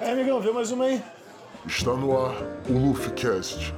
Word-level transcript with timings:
É, 0.00 0.12
amigão, 0.12 0.40
vê 0.40 0.52
mais 0.52 0.70
uma 0.70 0.84
aí. 0.84 1.02
Está 1.66 1.92
no 1.92 2.16
ar 2.16 2.34
o 2.68 2.72
LuffyCast. 2.72 3.74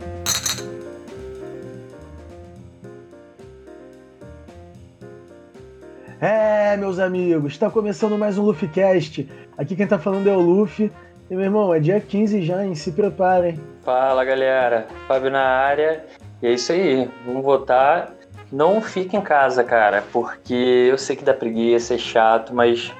É, 6.21 6.77
meus 6.77 6.99
amigos, 6.99 7.53
está 7.53 7.71
começando 7.71 8.19
mais 8.19 8.37
um 8.37 8.43
LuffyCast. 8.43 9.27
Aqui 9.57 9.75
quem 9.75 9.87
tá 9.87 9.99
falando 9.99 10.29
é 10.29 10.37
o 10.37 10.41
Luffy. 10.41 10.93
E, 11.31 11.35
meu 11.35 11.45
irmão, 11.45 11.73
é 11.73 11.81
dia 11.81 11.99
15 11.99 12.43
já, 12.43 12.65
hein? 12.65 12.75
Se 12.75 12.93
preparem. 12.93 13.59
Fala, 13.83 14.23
galera. 14.23 14.87
Fábio 15.09 15.31
na 15.31 15.43
área. 15.43 16.05
E 16.43 16.49
é 16.49 16.53
isso 16.53 16.71
aí. 16.73 17.09
Vamos 17.25 17.43
votar. 17.43 18.13
Não 18.53 18.83
fique 18.83 19.17
em 19.17 19.23
casa, 19.23 19.65
cara, 19.65 20.05
porque 20.13 20.89
eu 20.91 20.99
sei 20.99 21.17
que 21.17 21.25
dá 21.25 21.33
preguiça, 21.33 21.95
é 21.95 21.99
chato, 21.99 22.53
mas 22.53 22.93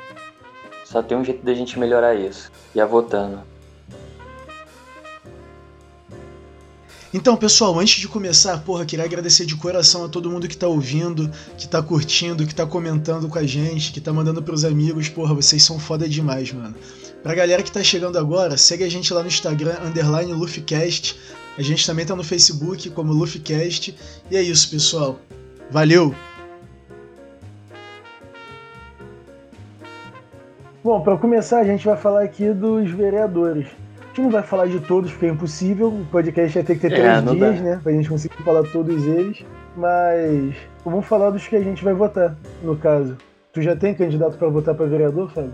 só 0.91 1.01
tem 1.03 1.17
um 1.17 1.25
jeito 1.25 1.45
da 1.45 1.55
gente 1.55 1.79
melhorar 1.79 2.17
isso. 2.17 2.51
E 2.75 2.81
é 2.81 2.85
votando. 2.85 3.41
Então, 7.15 7.37
pessoal, 7.37 7.79
antes 7.79 8.01
de 8.01 8.09
começar, 8.09 8.59
porra, 8.59 8.85
queria 8.85 9.05
agradecer 9.05 9.45
de 9.45 9.57
coração 9.57 10.05
a 10.05 10.09
todo 10.09 10.31
mundo 10.31 10.49
que 10.49 10.57
tá 10.57 10.67
ouvindo, 10.67 11.31
que 11.57 11.69
tá 11.69 11.83
curtindo, 11.83 12.47
que 12.47 12.55
tá 12.55 12.67
comentando 12.67 13.29
com 13.29 13.39
a 13.39 13.45
gente, 13.45 13.93
que 13.93 14.01
tá 14.01 14.13
mandando 14.13 14.43
pros 14.43 14.65
amigos. 14.65 15.09
Porra, 15.09 15.35
vocês 15.35 15.63
são 15.63 15.79
foda 15.79 16.09
demais, 16.09 16.53
mano. 16.53 16.75
Pra 17.23 17.35
galera 17.35 17.63
que 17.63 17.71
tá 17.71 17.83
chegando 17.83 18.19
agora, 18.19 18.57
segue 18.57 18.83
a 18.85 18.89
gente 18.89 19.13
lá 19.13 19.23
no 19.23 19.29
Instagram, 19.29 19.77
underline 19.85 20.33
LuffyCast. 20.33 21.17
A 21.57 21.63
gente 21.63 21.87
também 21.87 22.07
tá 22.07 22.17
no 22.17 22.25
Facebook 22.25 22.91
como 22.91 23.13
LuffyCast. 23.13 23.95
E 24.31 24.37
é 24.37 24.43
isso, 24.43 24.69
pessoal. 24.71 25.21
Valeu! 25.71 26.15
Bom, 30.83 31.01
para 31.03 31.17
começar, 31.17 31.59
a 31.61 31.65
gente 31.65 31.85
vai 31.85 31.97
falar 31.97 32.23
aqui 32.23 32.51
dos 32.53 32.91
vereadores. 32.91 33.67
A 34.03 34.07
gente 34.09 34.23
não 34.23 34.31
vai 34.31 34.43
falar 34.43 34.67
de 34.67 34.81
todos, 34.81 35.11
porque 35.13 35.27
é 35.27 35.29
impossível. 35.29 35.89
O 35.89 36.07
podcast 36.11 36.55
vai 36.55 36.65
ter 36.65 36.75
que 36.75 36.81
ter 36.81 36.93
É, 36.93 37.21
três 37.21 37.37
dias, 37.37 37.57
dá. 37.59 37.63
né? 37.63 37.81
Pra 37.83 37.93
gente 37.93 38.09
conseguir 38.09 38.43
falar 38.43 38.63
todos 38.73 39.07
eles. 39.07 39.45
Mas 39.77 40.55
vamos 40.85 41.07
falar 41.07 41.31
dos 41.31 41.47
que 41.47 41.55
a 41.55 41.61
gente 41.63 41.85
vai 41.85 41.93
votar, 41.95 42.35
no 42.63 42.77
caso. 42.77 43.17
Tu 43.53 43.63
já 43.63 43.77
tem 43.77 43.95
candidato 43.95 44.37
para 44.39 44.49
votar 44.49 44.75
para 44.75 44.87
vereador, 44.87 45.31
Fábio? 45.31 45.53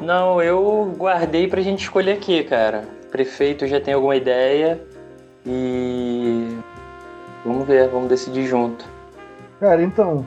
Não, 0.00 0.42
eu 0.42 0.92
guardei 0.98 1.46
pra 1.48 1.60
gente 1.60 1.82
escolher 1.82 2.12
aqui, 2.12 2.42
cara. 2.44 2.82
Prefeito 3.10 3.66
já 3.66 3.80
tem 3.80 3.94
alguma 3.94 4.16
ideia. 4.16 4.80
E. 5.46 6.48
Vamos 7.44 7.66
ver, 7.66 7.88
vamos 7.88 8.08
decidir 8.08 8.46
junto. 8.46 8.84
Cara, 9.60 9.82
então, 9.82 10.26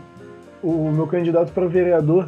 o 0.64 0.90
meu 0.92 1.06
candidato 1.06 1.52
para 1.52 1.68
vereador 1.68 2.28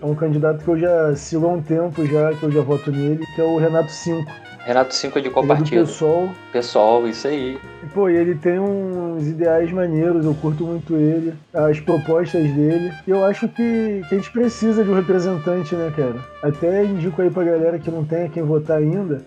é 0.00 0.06
um 0.06 0.14
candidato 0.14 0.64
que 0.64 0.68
eu 0.68 0.78
já 0.78 1.16
sigo 1.16 1.46
há 1.46 1.48
um 1.50 1.62
tempo 1.62 2.06
já, 2.06 2.32
que 2.34 2.42
eu 2.42 2.50
já 2.50 2.60
voto 2.60 2.90
nele, 2.90 3.24
que 3.34 3.40
é 3.40 3.44
o 3.44 3.58
Renato 3.58 3.90
Cinco. 3.90 4.30
Renato 4.64 4.94
5 4.94 5.18
é 5.18 5.22
de 5.22 5.30
qual 5.30 5.44
é 5.44 5.48
do 5.48 5.54
partido? 5.54 5.84
PSOL. 5.84 6.30
Pessoal, 6.50 7.06
isso 7.06 7.28
aí. 7.28 7.58
E, 7.82 7.86
pô, 7.88 8.08
e 8.08 8.16
ele 8.16 8.34
tem 8.34 8.58
uns 8.58 9.28
ideais 9.28 9.70
maneiros, 9.70 10.24
eu 10.24 10.34
curto 10.34 10.64
muito 10.64 10.96
ele, 10.96 11.34
as 11.52 11.78
propostas 11.80 12.50
dele. 12.50 12.90
E 13.06 13.10
eu 13.10 13.22
acho 13.26 13.46
que, 13.46 14.02
que 14.08 14.14
a 14.14 14.16
gente 14.16 14.32
precisa 14.32 14.82
de 14.82 14.88
um 14.88 14.94
representante, 14.94 15.74
né, 15.74 15.92
cara? 15.94 16.16
Até 16.42 16.82
indico 16.82 17.20
aí 17.20 17.28
pra 17.28 17.44
galera 17.44 17.78
que 17.78 17.90
não 17.90 18.06
tem 18.06 18.24
a 18.24 18.28
quem 18.30 18.42
votar 18.42 18.78
ainda, 18.78 19.20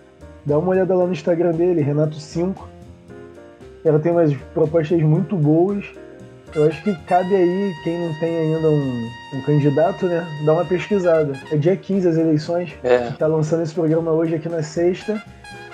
dá 0.44 0.58
uma 0.58 0.70
olhada 0.70 0.92
lá 0.92 1.06
no 1.06 1.12
Instagram 1.12 1.52
dele, 1.52 1.84
Renato5. 1.84 2.56
Ela 3.84 4.00
tem 4.00 4.10
umas 4.10 4.34
propostas 4.52 5.00
muito 5.00 5.36
boas. 5.36 5.84
Eu 6.54 6.66
acho 6.66 6.82
que 6.82 6.94
cabe 7.04 7.34
aí, 7.34 7.74
quem 7.84 7.98
não 7.98 8.14
tem 8.14 8.36
ainda 8.36 8.68
um, 8.68 9.10
um 9.34 9.40
candidato, 9.42 10.06
né, 10.06 10.26
dar 10.44 10.54
uma 10.54 10.64
pesquisada. 10.64 11.32
É 11.52 11.56
dia 11.56 11.76
15 11.76 12.08
as 12.08 12.16
eleições. 12.16 12.74
É. 12.82 13.10
Tá 13.18 13.26
lançando 13.26 13.62
esse 13.62 13.74
programa 13.74 14.12
hoje 14.12 14.34
aqui 14.34 14.48
na 14.48 14.62
sexta. 14.62 15.22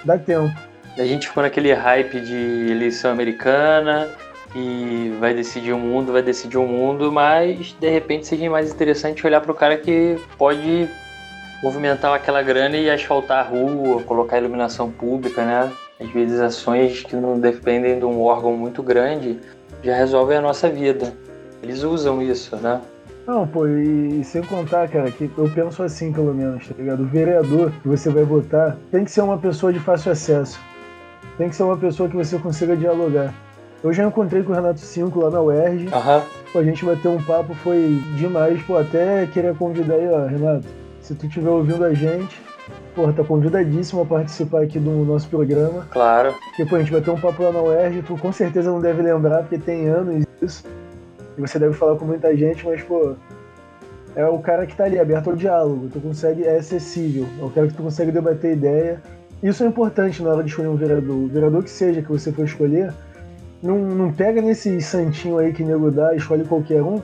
Dá 0.04 0.18
tempo. 0.18 0.52
A 0.98 1.04
gente 1.04 1.28
ficou 1.28 1.42
naquele 1.42 1.72
hype 1.72 2.20
de 2.20 2.70
eleição 2.70 3.10
americana 3.10 4.08
e 4.54 5.16
vai 5.18 5.34
decidir 5.34 5.72
o 5.72 5.78
mundo, 5.78 6.12
vai 6.12 6.22
decidir 6.22 6.58
o 6.58 6.66
mundo, 6.66 7.10
mas 7.10 7.74
de 7.80 7.88
repente 7.88 8.26
seja 8.26 8.48
mais 8.48 8.72
interessante 8.72 9.26
olhar 9.26 9.40
para 9.40 9.50
o 9.50 9.54
cara 9.54 9.76
que 9.76 10.16
pode 10.38 10.88
movimentar 11.62 12.12
aquela 12.14 12.42
grana 12.42 12.76
e 12.76 12.90
asfaltar 12.90 13.38
a 13.38 13.48
rua, 13.48 14.02
colocar 14.02 14.38
iluminação 14.38 14.90
pública, 14.90 15.44
né? 15.44 15.72
Às 16.00 16.10
vezes 16.10 16.40
ações 16.40 17.02
que 17.02 17.16
não 17.16 17.38
dependem 17.40 17.98
de 17.98 18.04
um 18.04 18.20
órgão 18.22 18.56
muito 18.56 18.82
grande 18.82 19.38
já 19.84 19.94
resolvem 19.94 20.38
a 20.38 20.40
nossa 20.40 20.68
vida. 20.68 21.12
Eles 21.62 21.82
usam 21.82 22.22
isso, 22.22 22.56
né? 22.56 22.80
Não, 23.26 23.46
pô, 23.46 23.66
e, 23.66 24.20
e 24.20 24.24
sem 24.24 24.42
contar, 24.42 24.88
cara, 24.88 25.10
que 25.10 25.30
eu 25.36 25.50
penso 25.54 25.82
assim, 25.82 26.12
pelo 26.12 26.34
menos, 26.34 26.68
tá 26.68 26.74
ligado? 26.76 27.02
O 27.02 27.06
vereador 27.06 27.70
que 27.82 27.88
você 27.88 28.10
vai 28.10 28.24
votar 28.24 28.76
tem 28.90 29.04
que 29.04 29.10
ser 29.10 29.22
uma 29.22 29.38
pessoa 29.38 29.72
de 29.72 29.80
fácil 29.80 30.12
acesso. 30.12 30.60
Tem 31.38 31.48
que 31.48 31.56
ser 31.56 31.62
uma 31.62 31.76
pessoa 31.76 32.08
que 32.08 32.16
você 32.16 32.38
consiga 32.38 32.76
dialogar. 32.76 33.32
Eu 33.82 33.92
já 33.92 34.04
encontrei 34.04 34.42
com 34.42 34.52
o 34.52 34.54
Renato 34.54 34.80
Cinco 34.80 35.20
lá 35.20 35.30
na 35.30 35.40
UERJ. 35.40 35.88
Aham. 35.92 36.22
Pô, 36.52 36.58
a 36.58 36.64
gente 36.64 36.84
bateu 36.84 37.12
um 37.12 37.22
papo, 37.22 37.54
foi 37.54 38.00
demais. 38.16 38.62
Pô, 38.62 38.78
até 38.78 39.26
queria 39.26 39.54
convidar 39.54 39.94
aí, 39.94 40.08
ó, 40.08 40.26
Renato, 40.26 40.66
se 41.00 41.14
tu 41.14 41.26
estiver 41.26 41.50
ouvindo 41.50 41.84
a 41.84 41.92
gente, 41.92 42.40
porra, 42.94 43.12
tá 43.12 43.24
convidadíssimo 43.24 44.02
a 44.02 44.06
participar 44.06 44.62
aqui 44.62 44.78
do 44.78 44.90
nosso 45.04 45.28
programa. 45.28 45.86
Claro. 45.90 46.34
Porque, 46.48 46.64
pô, 46.64 46.76
a 46.76 46.78
gente 46.80 46.92
bateu 46.92 47.14
um 47.14 47.20
papo 47.20 47.42
lá 47.42 47.52
na 47.52 47.62
UERJ, 47.62 48.02
tu 48.02 48.16
com 48.16 48.32
certeza 48.32 48.70
não 48.70 48.80
deve 48.80 49.02
lembrar, 49.02 49.40
porque 49.40 49.58
tem 49.58 49.88
anos 49.88 50.24
isso. 50.40 50.64
E 51.36 51.40
você 51.40 51.58
deve 51.58 51.74
falar 51.74 51.96
com 51.96 52.04
muita 52.04 52.34
gente, 52.36 52.64
mas, 52.64 52.82
pô, 52.82 53.14
é 54.14 54.26
o 54.26 54.38
cara 54.38 54.66
que 54.66 54.76
tá 54.76 54.84
ali, 54.84 54.98
aberto 54.98 55.30
ao 55.30 55.36
diálogo. 55.36 55.88
Tu 55.92 56.00
consegue, 56.00 56.44
é 56.44 56.58
acessível. 56.58 57.26
É 57.40 57.44
o 57.44 57.50
cara 57.50 57.66
que 57.66 57.74
tu 57.74 57.82
consegue 57.82 58.12
debater 58.12 58.52
ideia. 58.52 59.02
Isso 59.42 59.64
é 59.64 59.66
importante 59.66 60.22
na 60.22 60.30
hora 60.30 60.42
de 60.42 60.50
escolher 60.50 60.68
um 60.68 60.76
vereador. 60.76 61.16
O 61.16 61.28
vereador 61.28 61.62
que 61.64 61.70
seja 61.70 62.00
que 62.00 62.08
você 62.08 62.32
for 62.32 62.44
escolher, 62.44 62.92
não, 63.62 63.78
não 63.78 64.12
pega 64.12 64.40
nesse 64.40 64.80
santinho 64.80 65.38
aí 65.38 65.52
que 65.52 65.64
nego 65.64 65.90
dá, 65.90 66.14
escolhe 66.14 66.44
qualquer 66.44 66.82
um, 66.82 67.00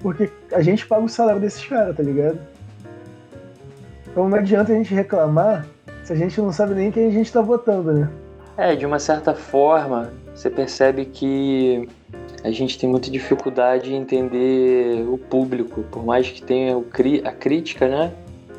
porque 0.00 0.30
a 0.52 0.60
gente 0.60 0.86
paga 0.86 1.04
o 1.04 1.08
salário 1.08 1.40
desses 1.40 1.64
caras, 1.64 1.96
tá 1.96 2.02
ligado? 2.02 2.38
Então 4.12 4.28
não 4.28 4.38
adianta 4.38 4.72
a 4.72 4.74
gente 4.74 4.94
reclamar 4.94 5.66
se 6.04 6.12
a 6.12 6.16
gente 6.16 6.38
não 6.40 6.52
sabe 6.52 6.74
nem 6.74 6.92
quem 6.92 7.08
a 7.08 7.10
gente 7.10 7.32
tá 7.32 7.40
votando, 7.40 7.92
né? 7.92 8.10
É, 8.58 8.76
de 8.76 8.84
uma 8.84 8.98
certa 8.98 9.34
forma, 9.34 10.12
você 10.34 10.50
percebe 10.50 11.06
que 11.06 11.88
a 12.44 12.50
gente 12.50 12.78
tem 12.78 12.88
muita 12.88 13.10
dificuldade 13.10 13.94
em 13.94 13.96
entender 13.96 15.06
o 15.08 15.16
público, 15.16 15.82
por 15.90 16.04
mais 16.04 16.28
que 16.28 16.42
tenha 16.42 16.76
a 17.24 17.32
crítica, 17.32 17.88
né? 17.88 18.12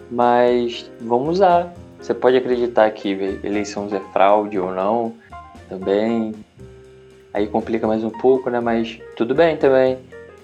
Mas 0.09 0.90
vamos 1.00 1.36
usar. 1.36 1.72
Você 2.00 2.14
pode 2.14 2.35
acreditar 2.35 2.90
que 2.91 3.40
eleição 3.44 3.88
é 3.91 4.00
fraude 4.12 4.58
ou 4.58 4.74
não, 4.74 5.14
também. 5.70 6.34
Aí 7.34 7.47
complica 7.47 7.85
mais 7.85 8.03
um 8.03 8.09
pouco, 8.09 8.50
né? 8.50 8.59
Mas 8.59 9.00
tudo 9.16 9.35
bem 9.35 9.56
também. 9.58 10.00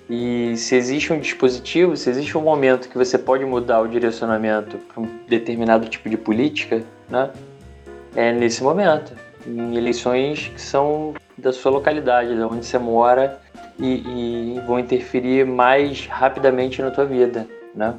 E 0.09 0.57
se 0.57 0.75
existe 0.75 1.13
um 1.13 1.19
dispositivo, 1.19 1.95
se 1.95 2.09
existe 2.09 2.35
um 2.35 2.41
momento 2.41 2.89
que 2.89 2.97
você 2.97 3.15
pode 3.17 3.45
mudar 3.45 3.79
o 3.81 3.87
direcionamento 3.87 4.77
para 4.77 5.03
um 5.03 5.07
determinado 5.27 5.87
tipo 5.87 6.09
de 6.09 6.17
política, 6.17 6.81
né? 7.07 7.29
É 8.15 8.31
nesse 8.31 8.63
momento 8.63 9.13
em 9.45 9.77
eleições 9.77 10.47
que 10.47 10.59
são 10.59 11.13
da 11.37 11.53
sua 11.53 11.71
localidade, 11.71 12.35
de 12.35 12.41
onde 12.41 12.65
você 12.65 12.79
mora 12.79 13.39
e, 13.77 14.55
e 14.55 14.59
vão 14.65 14.79
interferir 14.79 15.45
mais 15.45 16.07
rapidamente 16.07 16.81
na 16.81 16.89
tua 16.89 17.05
vida, 17.05 17.47
né? 17.75 17.93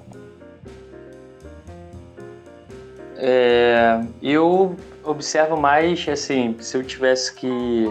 É, 3.16 4.00
eu 4.20 4.74
observo 5.04 5.56
mais, 5.56 6.08
assim, 6.08 6.56
se 6.58 6.76
eu 6.76 6.82
tivesse 6.82 7.34
que 7.34 7.86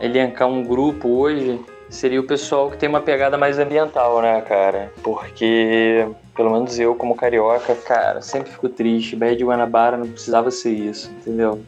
elencar 0.00 0.48
um 0.48 0.64
grupo 0.64 1.08
hoje, 1.08 1.60
seria 1.92 2.20
o 2.20 2.24
pessoal 2.24 2.70
que 2.70 2.78
tem 2.78 2.88
uma 2.88 3.02
pegada 3.02 3.36
mais 3.36 3.58
ambiental, 3.58 4.22
né, 4.22 4.40
cara? 4.40 4.90
Porque, 5.02 6.08
pelo 6.34 6.50
menos 6.50 6.78
eu, 6.78 6.94
como 6.94 7.14
carioca, 7.14 7.74
cara, 7.74 8.22
sempre 8.22 8.50
fico 8.50 8.68
triste. 8.68 9.14
Baía 9.14 9.36
de 9.36 9.44
Guanabara 9.44 9.98
não 9.98 10.08
precisava 10.08 10.50
ser 10.50 10.72
isso, 10.72 11.10
entendeu? 11.10 11.60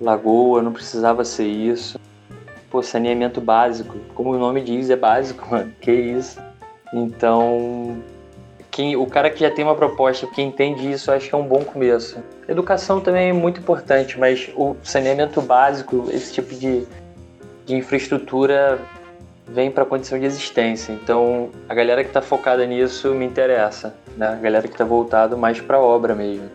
Lagoa 0.00 0.62
não 0.62 0.72
precisava 0.72 1.24
ser 1.24 1.46
isso. 1.46 2.00
Pô, 2.70 2.82
saneamento 2.82 3.40
básico. 3.40 3.98
Como 4.14 4.30
o 4.30 4.38
nome 4.38 4.62
diz, 4.62 4.88
é 4.88 4.96
básico, 4.96 5.46
mano. 5.52 5.70
Que 5.80 5.92
isso. 5.92 6.40
Então, 6.92 8.02
quem, 8.70 8.96
o 8.96 9.06
cara 9.06 9.28
que 9.28 9.40
já 9.40 9.50
tem 9.50 9.64
uma 9.64 9.74
proposta, 9.74 10.26
que 10.26 10.40
entende 10.40 10.90
isso, 10.90 11.12
acho 11.12 11.28
que 11.28 11.34
é 11.34 11.38
um 11.38 11.46
bom 11.46 11.62
começo. 11.62 12.18
Educação 12.48 13.00
também 13.00 13.28
é 13.28 13.32
muito 13.34 13.60
importante, 13.60 14.18
mas 14.18 14.50
o 14.56 14.74
saneamento 14.82 15.42
básico, 15.42 16.08
esse 16.10 16.32
tipo 16.32 16.54
de, 16.54 16.86
de 17.66 17.76
infraestrutura 17.76 18.78
vem 19.48 19.70
para 19.70 19.84
condição 19.84 20.18
de 20.18 20.26
existência. 20.26 20.92
Então, 20.92 21.50
a 21.68 21.74
galera 21.74 22.02
que 22.02 22.10
está 22.10 22.20
focada 22.22 22.64
nisso 22.66 23.14
me 23.14 23.24
interessa, 23.24 23.94
né? 24.16 24.28
A 24.28 24.34
galera 24.36 24.66
que 24.66 24.74
está 24.74 24.84
voltado 24.84 25.36
mais 25.36 25.60
para 25.60 25.78
obra 25.80 26.14
mesmo. 26.14 26.48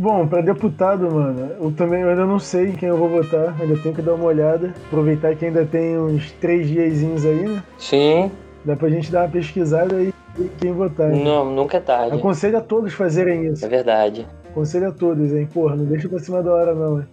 Bom, 0.00 0.28
pra 0.28 0.40
deputado, 0.40 1.10
mano, 1.10 1.50
eu 1.60 1.72
também 1.72 2.02
eu 2.02 2.10
ainda 2.10 2.24
não 2.24 2.38
sei 2.38 2.68
em 2.68 2.72
quem 2.72 2.88
eu 2.88 2.96
vou 2.96 3.08
votar, 3.08 3.56
ainda 3.60 3.76
tenho 3.82 3.92
que 3.94 4.00
dar 4.02 4.14
uma 4.14 4.26
olhada. 4.26 4.72
Aproveitar 4.86 5.34
que 5.34 5.44
ainda 5.46 5.64
tem 5.64 5.98
uns 5.98 6.30
três 6.32 6.68
diazinhos 6.68 7.24
aí, 7.24 7.48
né? 7.48 7.62
Sim, 7.78 8.30
Dá 8.64 8.76
pra 8.76 8.88
gente 8.90 9.10
dar 9.10 9.22
uma 9.22 9.28
pesquisada 9.30 10.00
e 10.02 10.12
quem 10.60 10.72
votar. 10.72 11.12
hein? 11.12 11.24
Não, 11.24 11.44
nunca 11.50 11.78
é 11.78 11.80
tarde. 11.80 12.16
Aconselho 12.16 12.58
a 12.58 12.60
todos 12.60 12.92
fazerem 12.92 13.46
isso. 13.46 13.64
É 13.64 13.68
verdade. 13.68 14.26
Aconselho 14.50 14.88
a 14.88 14.92
todos, 14.92 15.32
hein? 15.32 15.48
Porra, 15.52 15.74
não 15.74 15.84
deixa 15.84 16.08
pra 16.08 16.18
cima 16.18 16.42
da 16.42 16.52
hora, 16.52 16.74
não. 16.74 16.98
hein? 17.00 17.06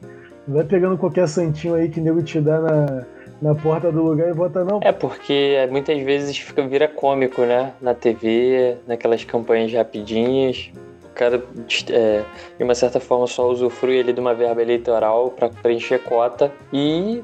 Vai 0.48 0.64
pegando 0.64 0.98
qualquer 0.98 1.28
santinho 1.28 1.74
aí 1.74 1.90
que 1.90 2.00
nego 2.00 2.22
te 2.22 2.40
dá 2.40 2.60
na, 2.60 3.06
na 3.42 3.56
porta 3.56 3.92
do 3.92 4.04
lugar 4.04 4.30
e 4.30 4.34
vota, 4.34 4.64
não. 4.64 4.80
É 4.84 4.92
porque 4.92 5.68
muitas 5.72 6.00
vezes 6.02 6.38
fica, 6.38 6.68
vira 6.68 6.88
cômico, 6.88 7.42
né? 7.42 7.74
Na 7.82 7.94
TV, 7.94 8.78
naquelas 8.88 9.24
campanhas 9.24 9.74
rapidinhas. 9.74 10.72
O 11.04 11.16
cara, 11.16 11.44
é, 11.90 12.24
de 12.58 12.64
uma 12.64 12.76
certa 12.76 13.00
forma, 13.00 13.26
só 13.26 13.50
usufrui 13.50 14.00
ali 14.00 14.14
de 14.14 14.20
uma 14.20 14.36
verba 14.36 14.62
eleitoral 14.62 15.32
para 15.32 15.50
preencher 15.50 16.00
cota 16.00 16.52
e 16.72 17.24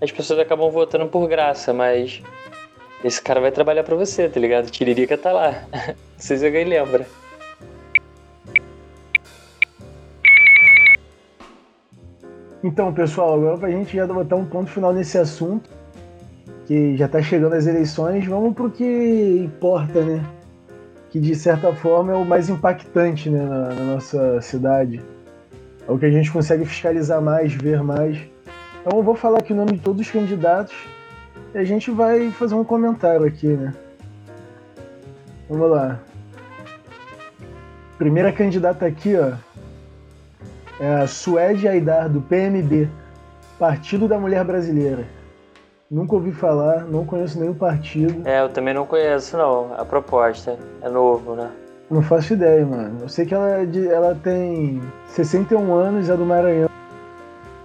as 0.00 0.12
pessoas 0.12 0.38
acabam 0.38 0.70
votando 0.70 1.06
por 1.06 1.26
graça, 1.28 1.72
mas 1.72 2.20
esse 3.04 3.20
cara 3.20 3.40
vai 3.40 3.50
trabalhar 3.50 3.82
para 3.82 3.96
você, 3.96 4.28
tá 4.28 4.38
ligado? 4.38 4.70
Tiririca 4.70 5.18
tá 5.18 5.32
lá. 5.32 5.64
Não 5.72 5.94
sei 6.18 6.36
se 6.36 6.46
alguém 6.46 6.64
lembra. 6.64 7.06
Então, 12.64 12.92
pessoal, 12.92 13.34
agora 13.34 13.58
pra 13.58 13.70
gente 13.70 13.96
já 13.96 14.06
botar 14.06 14.36
um 14.36 14.44
ponto 14.44 14.70
final 14.70 14.92
nesse 14.92 15.18
assunto, 15.18 15.68
que 16.64 16.96
já 16.96 17.08
tá 17.08 17.20
chegando 17.20 17.54
as 17.54 17.66
eleições, 17.66 18.24
vamos 18.24 18.54
pro 18.54 18.70
que 18.70 19.42
importa, 19.44 20.04
né? 20.04 20.24
Que 21.10 21.18
de 21.18 21.34
certa 21.34 21.74
forma 21.74 22.12
é 22.12 22.16
o 22.16 22.24
mais 22.24 22.48
impactante 22.48 23.28
né, 23.28 23.44
na, 23.44 23.74
na 23.74 23.84
nossa 23.94 24.40
cidade. 24.40 25.02
É 25.88 25.90
o 25.90 25.98
que 25.98 26.06
a 26.06 26.10
gente 26.10 26.30
consegue 26.30 26.64
fiscalizar 26.64 27.20
mais, 27.20 27.52
ver 27.52 27.82
mais. 27.82 28.16
Então 28.80 28.96
eu 28.96 29.02
vou 29.02 29.16
falar 29.16 29.38
aqui 29.38 29.52
o 29.52 29.56
nome 29.56 29.72
de 29.72 29.80
todos 29.80 30.00
os 30.00 30.10
candidatos 30.10 30.74
e 31.52 31.58
a 31.58 31.64
gente 31.64 31.90
vai 31.90 32.30
fazer 32.30 32.54
um 32.54 32.64
comentário 32.64 33.26
aqui, 33.26 33.48
né? 33.48 33.74
Vamos 35.50 35.68
lá. 35.68 35.98
Primeira 37.98 38.32
candidata 38.32 38.86
aqui, 38.86 39.16
ó, 39.16 39.32
é 40.80 40.94
a 40.94 41.06
Suede 41.06 41.68
Aidar, 41.68 42.08
do 42.08 42.20
PMB, 42.20 42.88
Partido 43.58 44.08
da 44.08 44.18
Mulher 44.18 44.44
Brasileira. 44.44 45.04
Nunca 45.90 46.14
ouvi 46.14 46.32
falar, 46.32 46.84
não 46.84 47.04
conheço 47.04 47.38
nenhum 47.38 47.54
partido, 47.54 48.26
É, 48.26 48.40
eu 48.40 48.48
também 48.48 48.72
não 48.72 48.86
conheço, 48.86 49.36
não. 49.36 49.74
A 49.76 49.84
proposta 49.84 50.56
é 50.80 50.88
novo, 50.88 51.34
né? 51.34 51.50
não 51.90 52.00
faço 52.00 52.32
ideia, 52.32 52.64
mano. 52.64 53.00
Eu 53.02 53.08
sei 53.10 53.26
que 53.26 53.34
ela, 53.34 53.50
é 53.50 53.66
de- 53.66 53.86
ela 53.86 54.14
tem 54.14 54.80
61 55.08 55.74
anos, 55.74 56.08
é 56.08 56.16
do 56.16 56.24
Maranhão. 56.24 56.70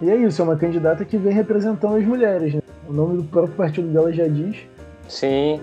E 0.01 0.09
é 0.09 0.15
isso, 0.17 0.41
é 0.41 0.43
uma 0.45 0.57
candidata 0.57 1.05
que 1.05 1.15
vem 1.15 1.31
representando 1.31 1.95
as 1.95 2.03
mulheres, 2.03 2.53
né? 2.55 2.61
O 2.89 2.91
nome 2.91 3.15
do 3.17 3.23
próprio 3.23 3.53
partido 3.55 3.87
dela 3.87 4.11
já 4.11 4.27
diz. 4.27 4.57
Sim, 5.07 5.61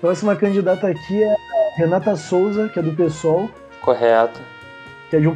Próxima 0.00 0.34
candidata 0.36 0.86
aqui 0.88 1.22
é 1.22 1.32
a 1.32 1.36
Renata 1.76 2.16
Souza, 2.16 2.68
que 2.70 2.78
é 2.78 2.82
do 2.82 2.92
PSOL, 2.92 3.48
correto. 3.82 4.40
que 5.10 5.16
é 5.16 5.20
de 5.20 5.28
um 5.28 5.34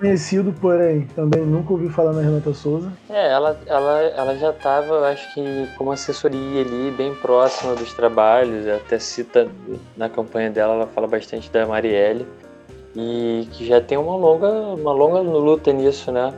conhecido, 0.00 0.52
porém 0.60 1.06
também 1.14 1.42
nunca 1.42 1.72
ouvi 1.72 1.88
falar 1.90 2.12
na 2.12 2.22
Renata 2.22 2.54
Souza. 2.54 2.90
É, 3.08 3.30
ela, 3.30 3.60
ela, 3.66 4.00
ela 4.00 4.36
já 4.36 4.50
estava, 4.50 4.94
eu 4.94 5.04
acho 5.04 5.34
que, 5.34 5.68
como 5.76 5.92
assessoria 5.92 6.62
ali, 6.62 6.90
bem 6.96 7.14
próxima 7.16 7.74
dos 7.74 7.92
trabalhos, 7.92 8.66
até 8.66 8.98
cita 8.98 9.48
na 9.96 10.08
campanha 10.08 10.50
dela, 10.50 10.74
ela 10.74 10.86
fala 10.86 11.06
bastante 11.06 11.50
da 11.50 11.66
Marielle, 11.66 12.26
e 12.96 13.46
que 13.52 13.66
já 13.66 13.80
tem 13.80 13.98
uma 13.98 14.16
longa, 14.16 14.48
uma 14.48 14.92
longa 14.92 15.20
luta 15.20 15.72
nisso, 15.72 16.10
né? 16.10 16.32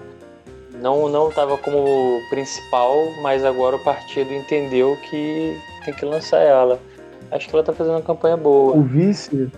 Não 0.80 1.08
não 1.08 1.28
estava 1.28 1.56
como 1.56 2.20
principal, 2.28 2.96
mas 3.22 3.44
agora 3.44 3.76
o 3.76 3.84
partido 3.84 4.34
entendeu 4.34 4.96
que 5.08 5.56
tem 5.84 5.94
que 5.94 6.04
lançar 6.04 6.40
ela. 6.40 6.80
Acho 7.30 7.48
que 7.48 7.54
ela 7.54 7.64
tá 7.64 7.72
fazendo 7.72 7.94
uma 7.94 8.02
campanha 8.02 8.36
boa. 8.36 8.76
O 8.76 8.82
vice, 8.82 9.48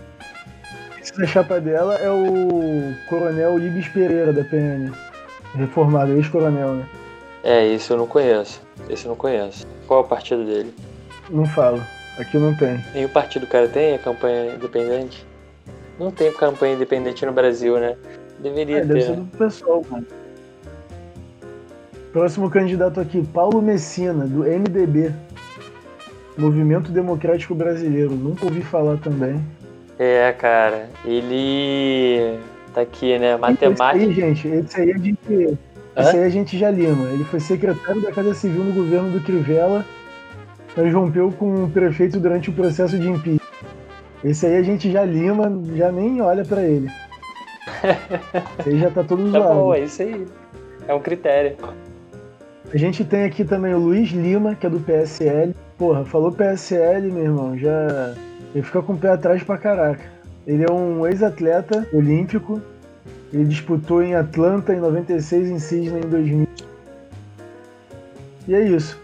vice 1.04 1.18
da 1.18 1.26
chapa 1.26 1.60
dela 1.60 1.96
é 1.96 2.10
o 2.10 2.94
Coronel 3.08 3.58
Ibis 3.58 3.88
Pereira, 3.88 4.32
da 4.32 4.42
PN. 4.42 4.90
Reformado, 5.54 6.12
ex-coronel, 6.12 6.74
né? 6.74 6.86
É, 7.42 7.66
isso 7.66 7.92
eu 7.92 7.98
não 7.98 8.06
conheço. 8.06 8.62
Esse 8.88 9.04
eu 9.04 9.10
não 9.10 9.16
conheço. 9.16 9.66
Qual 9.86 10.00
é 10.00 10.02
o 10.02 10.06
partido 10.06 10.44
dele? 10.44 10.74
Não 11.30 11.44
falo. 11.44 11.80
Aqui 12.18 12.38
não 12.38 12.54
tem. 12.54 12.82
Partido 13.08 13.44
o 13.44 13.46
cara 13.46 13.68
tem 13.68 13.94
a 13.94 13.98
campanha 13.98 14.54
independente? 14.54 15.26
Não 15.98 16.10
tem 16.10 16.32
campanha 16.32 16.74
independente 16.74 17.24
no 17.26 17.32
Brasil, 17.32 17.78
né? 17.78 17.96
Deveria 18.40 18.78
É, 18.78 18.80
deve 18.80 18.94
ter. 18.94 19.02
ser 19.02 19.10
né? 19.10 19.16
do 19.16 19.36
pessoal, 19.36 19.82
mano. 19.90 20.06
Próximo 22.12 22.48
candidato 22.48 23.00
aqui, 23.00 23.22
Paulo 23.22 23.60
Messina, 23.60 24.24
do 24.26 24.44
MDB. 24.44 25.12
Movimento 26.38 26.90
Democrático 26.90 27.54
Brasileiro. 27.54 28.12
Nunca 28.12 28.44
ouvi 28.46 28.62
falar 28.62 28.96
também. 28.98 29.40
É, 29.99 30.32
cara. 30.32 30.88
Ele 31.05 32.38
tá 32.73 32.81
aqui, 32.82 33.19
né? 33.19 33.26
Esse 33.26 33.35
aí, 33.35 33.41
Matemática. 33.41 34.12
gente, 34.12 34.49
esse 34.49 34.81
aí 34.81 34.93
a 34.93 34.99
gente. 34.99 35.58
Esse 35.96 36.17
aí 36.17 36.25
a 36.25 36.29
gente 36.29 36.58
já 36.58 36.70
lima. 36.70 37.08
Ele 37.11 37.25
foi 37.25 37.38
secretário 37.41 38.02
da 38.02 38.11
Casa 38.11 38.35
Civil 38.35 38.64
no 38.64 38.73
governo 38.73 39.11
do 39.11 39.20
Crivella, 39.20 39.85
mas 40.76 40.93
rompeu 40.93 41.31
com 41.38 41.64
o 41.64 41.70
prefeito 41.70 42.19
durante 42.19 42.50
o 42.50 42.52
processo 42.52 42.99
de 42.99 43.08
impeachment. 43.08 43.41
Esse 44.25 44.46
aí 44.46 44.56
a 44.56 44.62
gente 44.62 44.91
já 44.91 45.05
lima, 45.05 45.44
já 45.76 45.93
nem 45.93 46.20
olha 46.20 46.44
pra 46.44 46.62
ele. 46.62 46.88
Esse 48.58 48.69
aí 48.70 48.79
já 48.81 48.90
tá 48.90 49.05
todo 49.05 49.31
Tá 49.31 49.38
zoado. 49.38 49.55
bom, 49.55 49.75
é 49.75 49.81
isso 49.81 50.02
aí. 50.02 50.26
É 50.88 50.94
um 50.94 51.00
critério. 51.00 51.56
A 52.73 52.76
gente 52.76 53.05
tem 53.05 53.25
aqui 53.25 53.44
também 53.44 53.73
o 53.75 53.79
Luiz 53.79 54.11
Lima, 54.11 54.55
que 54.56 54.67
é 54.67 54.70
do 54.70 54.81
PSL. 54.81 55.55
Porra, 55.79 56.05
falou 56.05 56.32
PSL, 56.32 57.12
meu 57.12 57.25
irmão, 57.25 57.56
já. 57.56 58.14
Ele 58.54 58.62
fica 58.62 58.80
com 58.82 58.92
o 58.92 58.98
pé 58.98 59.08
atrás 59.08 59.42
pra 59.42 59.58
caraca. 59.58 60.04
Ele 60.46 60.64
é 60.64 60.72
um 60.72 61.06
ex-atleta 61.06 61.86
olímpico. 61.92 62.60
Ele 63.32 63.44
disputou 63.44 64.02
em 64.02 64.14
Atlanta 64.14 64.72
em 64.72 64.80
96 64.80 65.48
e 65.48 65.52
em 65.52 65.58
Sydney 65.58 66.02
em 66.04 66.08
2000. 66.08 66.48
E 68.46 68.54
é 68.54 68.62
isso. 68.62 69.00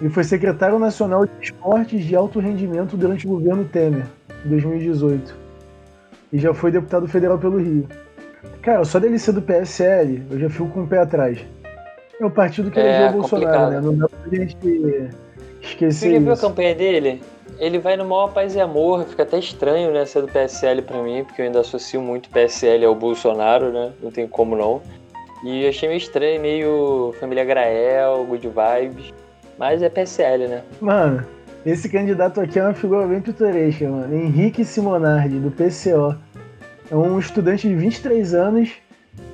Ele 0.00 0.10
foi 0.10 0.22
secretário 0.24 0.78
nacional 0.78 1.26
de 1.26 1.32
esportes 1.42 2.04
de 2.04 2.14
alto 2.14 2.38
rendimento 2.38 2.96
durante 2.96 3.26
o 3.26 3.30
governo 3.30 3.64
Temer, 3.64 4.06
em 4.46 4.48
2018. 4.48 5.34
E 6.32 6.38
já 6.38 6.54
foi 6.54 6.70
deputado 6.70 7.08
federal 7.08 7.38
pelo 7.38 7.58
Rio. 7.58 7.86
Cara, 8.62 8.84
só 8.84 8.98
dele 9.00 9.18
ser 9.18 9.32
do 9.32 9.42
PSL, 9.42 10.22
eu 10.30 10.38
já 10.38 10.48
fico 10.48 10.68
com 10.68 10.84
o 10.84 10.86
pé 10.86 10.98
atrás. 10.98 11.38
É 12.20 12.24
o 12.24 12.30
partido 12.30 12.70
que 12.70 12.78
É, 12.78 12.82
elegeu 12.82 13.08
o 13.08 13.12
Bolsonaro, 13.20 13.70
né? 13.70 13.80
Não 13.80 13.96
dá 13.96 14.08
pra 14.08 14.36
gente 14.36 14.56
esquecer 15.62 16.10
Você 16.10 16.18
viu 16.20 16.32
a 16.32 16.36
campanha 16.36 16.74
dele? 16.74 17.20
Ele 17.60 17.78
vai 17.78 17.94
no 17.94 18.06
maior 18.06 18.32
paz 18.32 18.54
e 18.54 18.60
amor, 18.60 19.04
fica 19.04 19.22
até 19.22 19.38
estranho, 19.38 19.92
né, 19.92 20.06
ser 20.06 20.22
do 20.22 20.28
PSL 20.28 20.80
pra 20.80 21.02
mim, 21.02 21.22
porque 21.22 21.42
eu 21.42 21.46
ainda 21.46 21.60
associo 21.60 22.00
muito 22.00 22.30
PSL 22.30 22.86
ao 22.86 22.94
Bolsonaro, 22.94 23.70
né? 23.70 23.92
Não 24.02 24.10
tem 24.10 24.26
como 24.26 24.56
não. 24.56 24.80
E 25.44 25.64
eu 25.64 25.68
achei 25.68 25.86
meio 25.86 25.98
estranho, 25.98 26.40
meio 26.40 27.14
família 27.20 27.44
Grael, 27.44 28.24
good 28.24 28.48
vibes. 28.48 29.12
Mas 29.58 29.82
é 29.82 29.90
PSL, 29.90 30.48
né? 30.48 30.62
Mano, 30.80 31.26
esse 31.66 31.86
candidato 31.90 32.40
aqui 32.40 32.58
é 32.58 32.62
uma 32.62 32.72
figura 32.72 33.06
bem 33.06 33.20
pitoresca, 33.20 33.86
mano. 33.86 34.14
Henrique 34.14 34.64
Simonardi, 34.64 35.38
do 35.38 35.50
PCO. 35.50 36.16
É 36.90 36.96
um 36.96 37.18
estudante 37.18 37.68
de 37.68 37.74
23 37.74 38.32
anos 38.32 38.72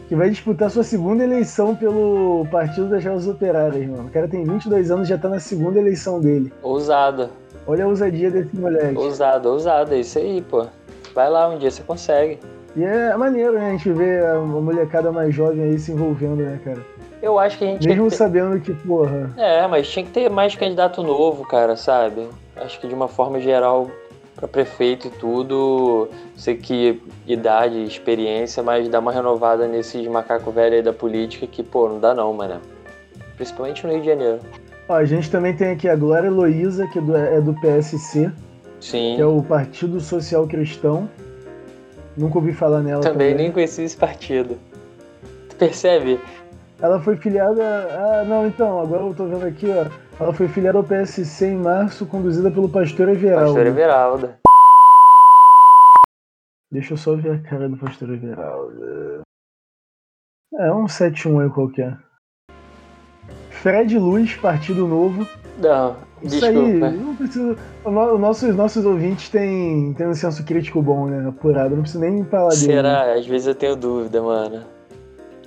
que 0.09 0.15
vai 0.15 0.31
disputar 0.31 0.71
sua 0.71 0.83
segunda 0.83 1.23
eleição 1.23 1.75
pelo 1.75 2.47
Partido 2.51 2.89
das 2.89 3.03
Jovens 3.03 3.27
Operárias, 3.27 3.89
mano. 3.89 4.09
O 4.09 4.11
cara 4.11 4.29
tem 4.29 4.45
22 4.45 4.91
anos 4.91 5.09
e 5.09 5.11
já 5.11 5.19
tá 5.19 5.29
na 5.29 5.41
segunda 5.41 5.79
eleição 5.79 6.21
dele. 6.21 6.53
Ousado, 6.63 7.31
Olha 7.67 7.85
a 7.85 7.89
ousadia 7.89 8.31
desse 8.31 8.57
moleque. 8.57 8.97
ousado, 8.97 9.51
ousado, 9.51 9.95
é 9.95 10.01
isso 10.01 10.19
aí, 10.19 10.41
pô. 10.43 10.67
Vai 11.15 11.29
lá, 11.29 11.49
um 11.49 11.59
dia 11.59 11.71
você 11.71 11.83
consegue. 11.83 12.39
E 12.77 12.85
é 12.85 13.17
maneiro, 13.17 13.55
né? 13.55 13.69
A 13.69 13.73
gente 13.73 13.91
ver 13.91 14.25
a 14.25 14.39
molecada 14.39 15.11
mais 15.11 15.35
jovem 15.35 15.65
aí 15.65 15.79
se 15.79 15.93
envolvendo, 15.93 16.43
né, 16.43 16.61
cara? 16.63 16.85
Eu 17.23 17.39
acho 17.39 17.59
que 17.59 17.65
a 17.65 17.69
gente 17.69 17.89
Mesmo 17.89 18.11
ter... 18.11 18.17
sabendo 18.17 18.61
que, 18.61 18.73
porra, 18.73 19.33
É, 19.37 19.67
mas 19.67 19.89
tinha 19.89 20.05
que 20.05 20.13
ter 20.13 20.31
mais 20.31 20.55
candidato 20.55 21.03
novo, 21.03 21.45
cara, 21.47 21.75
sabe? 21.75 22.29
Acho 22.55 22.79
que 22.79 22.87
de 22.87 22.95
uma 22.95 23.09
forma 23.09 23.41
geral, 23.41 23.91
pra 24.37 24.47
prefeito 24.47 25.09
e 25.09 25.11
tudo, 25.11 26.09
sei 26.37 26.57
que 26.57 27.03
idade, 27.27 27.83
experiência, 27.83 28.63
mas 28.63 28.89
dá 28.89 29.01
uma 29.01 29.11
renovada 29.11 29.67
nesses 29.67 30.07
macaco 30.07 30.51
velho 30.51 30.77
aí 30.77 30.83
da 30.83 30.93
política 30.93 31.47
que, 31.47 31.63
pô, 31.63 31.89
não 31.89 31.99
dá 31.99 32.15
não, 32.15 32.33
mano. 32.35 32.61
Principalmente 33.37 33.87
no 33.87 33.93
Rio 33.93 34.03
de 34.03 34.07
Janeiro. 34.07 34.39
Ó, 34.89 34.95
a 34.95 35.05
gente 35.05 35.31
também 35.31 35.55
tem 35.55 35.73
aqui 35.73 35.89
a 35.89 35.97
Glória 35.97 36.29
Heloísa, 36.29 36.87
que 36.87 36.99
é 36.99 37.03
do, 37.03 37.17
é 37.17 37.41
PSC, 37.61 38.31
Sim. 38.81 39.17
que 39.17 39.21
é 39.21 39.27
o 39.27 39.43
Partido 39.43 40.01
Social 40.01 40.47
Cristão. 40.47 41.11
Nunca 42.17 42.39
ouvi 42.39 42.53
falar 42.53 42.83
nela 42.83 43.03
Também 43.03 43.31
também. 43.31 43.35
nem 43.35 43.53
conheci 43.53 43.83
esse 43.83 43.97
partido. 43.97 44.57
Tu 45.49 45.57
percebe? 45.57 46.21
Ela 46.81 47.01
foi 47.01 47.17
filiada. 47.17 47.63
Ah, 47.63 48.25
não, 48.25 48.47
então, 48.47 48.81
agora 48.81 49.03
eu 49.03 49.15
tô 49.15 49.27
vendo 49.27 49.45
aqui, 49.45 49.67
ó. 49.71 49.87
Ela 50.23 50.33
foi 50.33 50.47
filiada 50.49 50.79
ao 50.79 50.85
PSC 50.85 51.47
em 51.47 51.57
março, 51.57 52.07
conduzida 52.07 52.51
pelo 52.51 52.69
pastor 52.69 53.09
Everaldo. 53.09 53.47
Pastor 53.47 53.67
Everaldo. 53.67 54.35
Deixa 56.71 56.95
eu 56.95 56.97
só 56.97 57.15
ver 57.17 57.33
a 57.33 57.43
cara 57.43 57.69
do 57.69 57.77
pastor 57.77 58.11
Everaldo. 58.11 59.23
É 60.55 60.73
um 60.73 60.87
71 60.89 61.41
aí 61.41 61.51
qualquer. 61.51 62.06
Fred 63.67 63.99
Luz, 63.99 64.37
Partido 64.37 64.87
Novo. 64.87 65.27
Não, 65.59 65.97
Isso 66.23 66.39
desculpa. 66.39 66.87
aí, 66.87 66.97
não 66.97 67.17
preciso. 67.17 67.57
Os 67.85 67.93
nossos, 68.21 68.55
nossos 68.55 68.85
ouvintes 68.85 69.29
têm, 69.29 69.93
têm 69.95 70.07
um 70.07 70.15
senso 70.15 70.45
crítico 70.45 70.81
bom, 70.81 71.07
né? 71.07 71.29
Apurado. 71.29 71.75
Não 71.75 71.83
preciso 71.83 72.01
nem 72.01 72.25
falar 72.27 72.51
dele. 72.51 72.61
né? 72.69 72.75
Será? 72.75 73.15
Às 73.15 73.27
vezes 73.27 73.49
eu 73.49 73.57
tenho 73.57 73.75
dúvida, 73.75 74.23
mano. 74.23 74.63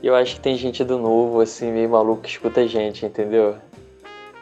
E 0.03 0.07
eu 0.07 0.13
acho 0.15 0.35
que 0.35 0.41
tem 0.41 0.57
gente 0.57 0.83
do 0.83 0.99
novo, 0.99 1.39
assim, 1.39 1.71
meio 1.71 1.89
maluco 1.89 2.23
que 2.23 2.27
escuta 2.27 2.59
a 2.59 2.67
gente, 2.67 3.05
entendeu? 3.05 3.55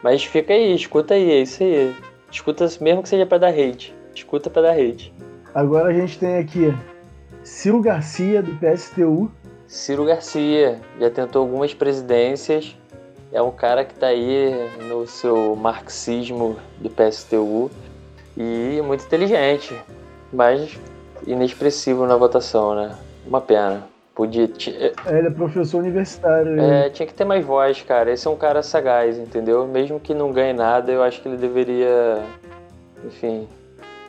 Mas 0.02 0.24
fica 0.24 0.52
aí, 0.52 0.74
escuta 0.74 1.14
aí, 1.14 1.30
é 1.30 1.42
isso 1.42 1.62
aí. 1.62 1.94
Escuta 2.32 2.66
mesmo 2.80 3.04
que 3.04 3.08
seja 3.08 3.26
pra 3.26 3.38
dar 3.38 3.50
hate. 3.50 3.94
Escuta 4.12 4.50
pra 4.50 4.62
dar 4.62 4.72
hate. 4.72 5.14
Agora 5.54 5.90
a 5.90 5.92
gente 5.92 6.18
tem 6.18 6.38
aqui 6.38 6.74
Ciro 7.44 7.80
Garcia, 7.80 8.42
do 8.42 8.56
PSTU. 8.56 9.30
Ciro 9.68 10.04
Garcia 10.04 10.80
já 10.98 11.10
tentou 11.10 11.42
algumas 11.42 11.72
presidências. 11.74 12.76
É 13.32 13.42
um 13.42 13.50
cara 13.50 13.84
que 13.84 13.94
tá 13.94 14.06
aí 14.08 14.52
no 14.88 15.06
seu 15.06 15.54
marxismo 15.54 16.56
do 16.78 16.88
PSTU 16.88 17.70
e 18.36 18.80
muito 18.84 19.04
inteligente, 19.04 19.74
mas 20.32 20.78
inexpressivo 21.26 22.06
na 22.06 22.16
votação, 22.16 22.74
né? 22.74 22.96
Uma 23.26 23.40
pena. 23.40 23.84
Podia. 24.14 24.48
ti- 24.48 24.74
Ele 25.06 25.28
é 25.28 25.30
professor 25.30 25.78
universitário. 25.78 26.58
É, 26.58 26.88
tinha 26.90 27.06
que 27.06 27.14
ter 27.14 27.24
mais 27.24 27.44
voz, 27.44 27.82
cara. 27.82 28.10
Esse 28.10 28.26
é 28.26 28.30
um 28.30 28.36
cara 28.36 28.62
sagaz, 28.62 29.16
entendeu? 29.18 29.66
Mesmo 29.66 30.00
que 30.00 30.12
não 30.14 30.32
ganhe 30.32 30.52
nada, 30.52 30.90
eu 30.90 31.02
acho 31.02 31.20
que 31.22 31.28
ele 31.28 31.36
deveria, 31.36 32.22
enfim, 33.04 33.46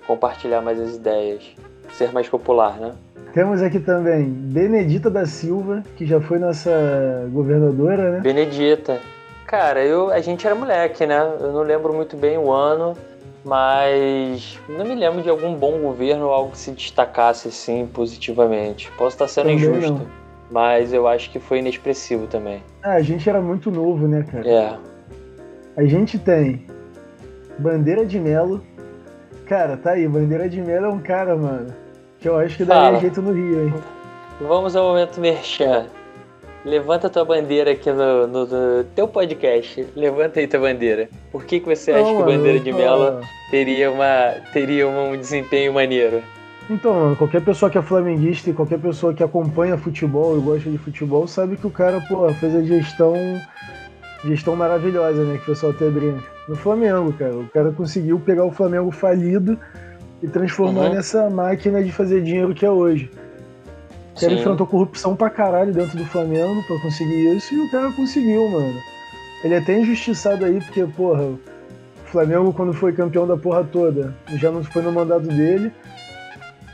compartilhar 0.08 0.62
mais 0.62 0.80
as 0.80 0.96
ideias. 0.96 1.44
Ser 1.92 2.12
mais 2.12 2.30
popular, 2.30 2.78
né? 2.80 2.94
Temos 3.34 3.62
aqui 3.62 3.80
também 3.80 4.24
Benedita 4.24 5.10
da 5.10 5.26
Silva, 5.26 5.84
que 5.96 6.06
já 6.06 6.20
foi 6.20 6.40
nossa 6.40 7.28
governadora, 7.32 8.12
né? 8.14 8.20
Benedita. 8.22 9.00
Cara, 9.46 9.84
eu, 9.84 10.12
a 10.12 10.20
gente 10.20 10.46
era 10.46 10.56
moleque, 10.56 11.06
né? 11.06 11.20
Eu 11.40 11.52
não 11.52 11.62
lembro 11.62 11.94
muito 11.94 12.16
bem 12.18 12.38
o 12.38 12.52
ano, 12.52 12.96
mas 13.44 14.60
não 14.68 14.86
me 14.86 14.96
lembro 14.96 15.22
de 15.22 15.30
algum 15.30 15.54
bom 15.56 15.80
governo 15.80 16.26
ou 16.26 16.32
algo 16.34 16.52
que 16.52 16.58
se 16.58 16.72
destacasse 16.72 17.48
assim 17.48 17.88
positivamente. 17.92 18.92
Posso 18.98 19.16
estar 19.16 19.28
sendo 19.28 19.50
Também 19.50 19.58
injusto, 19.58 19.94
não. 19.94 20.08
mas 20.52 20.94
eu 20.94 21.08
acho 21.08 21.30
que 21.32 21.40
foi 21.40 21.60
inexpressivo 21.60 22.28
também. 22.28 22.64
Ah, 22.84 22.94
a 22.94 23.02
gente 23.02 23.30
era 23.30 23.42
muito 23.42 23.70
novo, 23.72 24.08
né, 24.08 24.26
cara? 24.32 24.48
É. 24.50 24.78
A 25.78 25.86
gente 25.86 26.18
tem 26.20 26.66
Bandeira 27.58 28.06
de 28.06 28.20
Melo. 28.20 28.64
Cara, 29.50 29.76
tá 29.76 29.92
aí, 29.94 30.08
Bandeira 30.08 30.48
de 30.48 30.62
Melo 30.62 30.86
é 30.86 30.90
um 30.90 31.00
cara, 31.00 31.36
mano, 31.36 31.74
que 32.20 32.30
eu 32.30 32.38
acho 32.38 32.56
que 32.56 32.64
daria 32.64 32.84
Fala. 32.84 33.00
jeito 33.00 33.20
no 33.22 33.34
Rio, 33.34 33.66
hein? 33.68 33.74
Vamos 34.40 34.76
ao 34.76 34.90
momento 34.90 35.20
merchan. 35.20 35.88
Levanta 36.64 37.10
tua 37.10 37.26
bandeira 37.26 37.72
aqui 37.72 37.90
no, 37.92 38.28
no- 38.28 38.46
no 38.46 38.84
teu 38.96 39.08
podcast. 39.08 39.88
Levanta 39.96 40.40
aí 40.40 40.46
tua 40.48 40.60
bandeira. 40.60 41.10
Por 41.32 41.46
que, 41.46 41.60
que 41.60 41.66
você 41.66 41.92
acha 41.92 42.04
Não, 42.04 42.18
que 42.18 42.22
o 42.22 42.26
Bandeira 42.26 42.60
de 42.60 42.72
Melo 42.72 43.22
teria, 43.50 43.90
uma, 43.92 44.34
teria 44.54 44.88
um 44.88 45.18
desempenho 45.18 45.74
maneiro? 45.74 46.22
Então, 46.70 46.94
mano, 46.94 47.16
qualquer 47.16 47.42
pessoa 47.44 47.72
que 47.72 47.78
é 47.78 47.82
flamenguista 47.82 48.50
e 48.50 48.54
qualquer 48.54 48.78
pessoa 48.78 49.14
que 49.16 49.24
acompanha 49.24 49.78
futebol 49.78 50.38
e 50.38 50.42
gosta 50.42 50.70
de 50.70 50.78
futebol 50.78 51.26
sabe 51.28 51.56
que 51.58 51.66
o 51.66 51.72
cara, 51.72 52.00
pô, 52.08 52.30
fez 52.36 52.56
a 52.56 52.62
gestão 52.62 53.16
gestão 54.24 54.56
maravilhosa, 54.56 55.24
né? 55.24 55.38
Que 55.38 55.44
o 55.44 55.54
pessoal 55.54 55.72
até 55.72 55.90
brinca. 55.90 56.24
No 56.48 56.56
Flamengo, 56.56 57.14
cara. 57.14 57.36
O 57.36 57.48
cara 57.50 57.72
conseguiu 57.72 58.20
pegar 58.20 58.44
o 58.46 58.52
Flamengo 58.52 58.92
falido 58.92 59.58
e 60.22 60.28
transformar 60.28 60.88
Uhum. 60.88 60.94
nessa 60.96 61.30
máquina 61.30 61.84
de 61.84 61.92
fazer 61.92 62.22
dinheiro 62.22 62.54
que 62.54 62.66
é 62.66 62.70
hoje. 62.72 63.10
O 64.16 64.20
cara 64.20 64.34
Sim. 64.34 64.40
enfrentou 64.42 64.68
corrupção 64.68 65.16
pra 65.16 65.30
caralho 65.30 65.74
dentro 65.74 65.98
do 65.98 66.06
Flamengo 66.06 66.62
pra 66.68 66.78
conseguir 66.80 67.36
isso 67.36 67.54
e 67.54 67.60
o 67.60 67.72
cara 67.72 67.92
conseguiu, 67.94 68.50
mano. 68.50 68.74
Ele 69.44 69.54
é 69.54 69.58
até 69.60 69.80
injustiçado 69.80 70.44
aí, 70.44 70.60
porque, 70.60 70.84
porra, 70.84 71.22
o 71.24 71.40
Flamengo, 72.06 72.52
quando 72.52 72.74
foi 72.74 72.92
campeão 72.92 73.26
da 73.26 73.38
porra 73.38 73.64
toda, 73.64 74.14
já 74.36 74.52
não 74.52 74.62
foi 74.64 74.82
no 74.82 74.92
mandato 74.92 75.22
dele. 75.28 75.72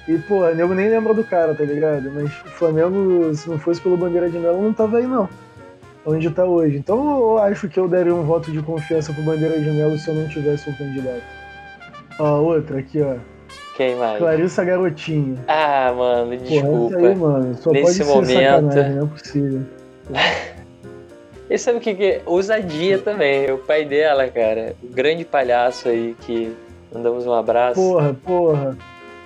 E, 0.08 0.18
porra, 0.20 0.54
nego 0.56 0.74
nem 0.74 0.90
lembra 0.90 1.14
do 1.14 1.24
cara, 1.24 1.54
tá 1.54 1.64
ligado? 1.64 2.12
Mas 2.12 2.25
o 2.32 2.50
Flamengo, 2.50 3.34
se 3.36 3.48
não 3.50 3.60
fosse 3.60 3.80
pelo 3.82 3.98
Bandeira 3.98 4.30
de 4.30 4.40
Melo, 4.40 4.62
não 4.64 4.74
tava 4.74 4.98
aí, 4.98 5.06
não. 5.06 5.28
Onde 6.06 6.30
tá 6.30 6.46
hoje. 6.46 6.78
Então 6.78 7.20
eu 7.20 7.38
acho 7.40 7.68
que 7.68 7.80
eu 7.80 7.88
daria 7.88 8.14
um 8.14 8.24
voto 8.24 8.52
de 8.52 8.62
confiança 8.62 9.12
pro 9.12 9.24
Bandeira 9.24 9.60
de 9.60 9.70
Melo 9.72 9.98
se 9.98 10.08
eu 10.10 10.16
não 10.16 10.28
tivesse 10.28 10.70
um 10.70 10.74
candidato. 10.74 11.24
Ó, 12.20 12.42
outra 12.42 12.80
aqui, 12.80 13.02
ó. 13.02 13.16
Quem 13.76 13.96
mais? 13.96 14.18
Clarissa 14.20 14.64
Garotinho. 14.64 15.38
Ah, 15.48 15.94
mano, 15.96 16.38
desculpa. 16.38 16.96
essa 16.96 17.08
aí, 17.08 17.16
mano, 17.16 17.56
só 17.56 17.72
Nesse 17.72 18.04
pode 18.06 18.28
ser 18.28 18.36
momento- 18.52 18.76
não 18.76 19.04
é 19.04 19.08
possível. 19.08 19.62
E 21.48 21.60
sabe 21.60 21.78
o 21.78 21.82
que, 21.82 21.94
que 21.94 22.04
é? 22.04 22.22
Ousadia 22.26 22.98
também. 22.98 23.52
O 23.52 23.60
pai 23.60 23.86
dela, 23.86 24.28
cara. 24.28 24.76
O 24.82 24.88
grande 24.88 25.24
palhaço 25.24 25.88
aí 25.88 26.16
que 26.22 26.52
mandamos 26.92 27.28
um 27.28 27.34
abraço. 27.34 27.80
Porra, 27.80 28.16
porra. 28.26 28.78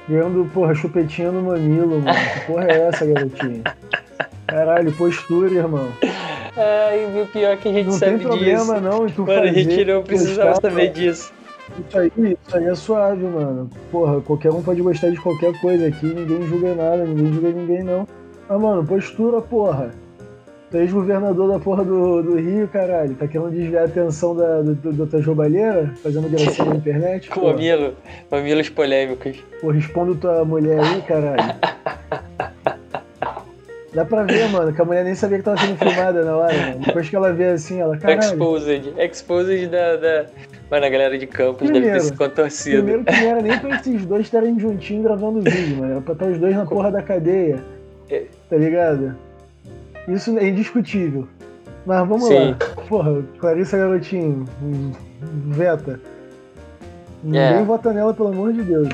Ganhando, 0.07 0.43
porra, 0.53 0.75
chupetinha 0.75 1.31
no 1.31 1.41
mamilo, 1.43 2.01
mano. 2.01 2.05
Que 2.33 2.45
porra 2.45 2.65
é 2.69 2.87
essa, 2.87 3.05
garotinha? 3.05 3.61
Caralho, 4.45 4.91
postura, 4.93 5.49
irmão. 5.53 5.87
Ai, 6.61 7.21
o 7.21 7.25
pior 7.27 7.53
é 7.53 7.55
que 7.55 7.69
a 7.69 7.73
gente 7.73 7.85
Não 7.85 7.93
sabe 7.93 8.11
tem 8.17 8.27
problema 8.27 8.73
disso. 8.75 8.81
não 8.81 9.07
tu 9.07 9.25
Mano, 9.25 9.41
a 9.43 9.47
gente 9.47 9.85
não 9.85 10.03
precisava 10.03 10.59
saber 10.59 10.91
disso. 10.91 11.31
Isso 11.87 11.97
aí, 11.97 12.11
isso 12.17 12.57
aí 12.57 12.65
é 12.65 12.75
suave, 12.75 13.23
mano. 13.23 13.69
Porra, 13.89 14.19
qualquer 14.21 14.51
um 14.51 14.61
pode 14.61 14.81
gostar 14.81 15.09
de 15.09 15.17
qualquer 15.17 15.57
coisa 15.61 15.87
aqui, 15.87 16.05
ninguém 16.05 16.41
julga 16.47 16.75
nada, 16.75 17.05
ninguém 17.05 17.33
julga 17.33 17.49
ninguém 17.51 17.83
não. 17.83 18.05
Mas, 18.49 18.61
mano, 18.61 18.85
postura, 18.85 19.39
porra. 19.41 19.91
Tu 20.69 20.77
é 20.77 20.81
ex-governador 20.81 21.47
da 21.51 21.59
porra 21.59 21.83
do, 21.83 22.21
do 22.21 22.35
Rio, 22.35 22.67
caralho. 22.67 23.15
Tá 23.15 23.25
querendo 23.27 23.51
desviar 23.51 23.83
a 23.83 23.85
atenção 23.85 24.35
da, 24.35 24.61
do, 24.61 24.75
do, 24.75 24.93
da 24.93 25.05
tua 25.07 25.21
jobalheira? 25.21 25.93
Fazendo 26.03 26.29
gracinha 26.29 26.67
na 26.69 26.75
internet? 26.75 27.29
Com 27.29 27.41
mamilo, 27.47 27.95
mamilos 28.29 28.69
polêmicos. 28.69 29.37
Pô, 29.61 29.71
respondo 29.71 30.13
tua 30.15 30.43
mulher 30.45 30.79
aí, 30.79 31.01
caralho. 31.03 31.55
Dá 33.93 34.05
pra 34.05 34.23
ver, 34.23 34.47
mano, 34.49 34.71
que 34.71 34.79
a 34.81 34.85
mulher 34.85 35.03
nem 35.03 35.15
sabia 35.15 35.39
que 35.39 35.43
tava 35.43 35.57
sendo 35.57 35.75
filmada 35.77 36.23
na 36.23 36.37
hora, 36.37 36.53
mano. 36.53 36.79
Depois 36.85 37.09
que 37.09 37.15
ela 37.15 37.33
vê 37.33 37.47
assim, 37.47 37.81
ela, 37.81 37.97
caralho. 37.97 38.19
Exposed. 38.19 38.93
Exposed 38.97 39.67
da, 39.67 39.95
da. 39.95 40.25
Mano, 40.69 40.85
a 40.85 40.89
galera 40.89 41.17
de 41.17 41.25
campos 41.25 41.67
deve 41.67 41.73
ter 41.73 41.79
Primeiro, 41.81 41.99
se 42.01 42.15
contorcido. 42.15 42.77
Primeiro 42.83 43.03
que 43.03 43.11
não 43.11 43.29
era 43.31 43.41
nem 43.41 43.57
pra 43.57 43.75
esses 43.77 44.05
dois 44.05 44.21
estarem 44.21 44.59
juntinhos 44.59 45.03
gravando 45.03 45.41
vídeo, 45.41 45.77
mano. 45.77 45.91
Era 45.93 46.01
pra 46.01 46.13
estar 46.13 46.25
os 46.27 46.37
dois 46.37 46.55
na 46.55 46.65
porra 46.65 46.91
da 46.91 47.01
cadeia. 47.01 47.63
É. 48.09 48.25
Tá 48.47 48.55
ligado? 48.57 49.15
Isso 50.07 50.37
é 50.37 50.47
indiscutível. 50.47 51.27
Mas 51.85 52.07
vamos 52.07 52.27
Sim. 52.27 52.49
lá. 52.51 52.57
Porra, 52.87 53.23
Clarissa 53.39 53.77
Garotinho, 53.77 54.45
hum, 54.61 54.91
veta. 55.47 55.99
Ninguém 57.23 57.41
É. 57.41 57.63
vota 57.63 57.91
nela, 57.91 58.13
pelo 58.13 58.29
amor 58.29 58.53
de 58.53 58.61
Deus. 58.61 58.87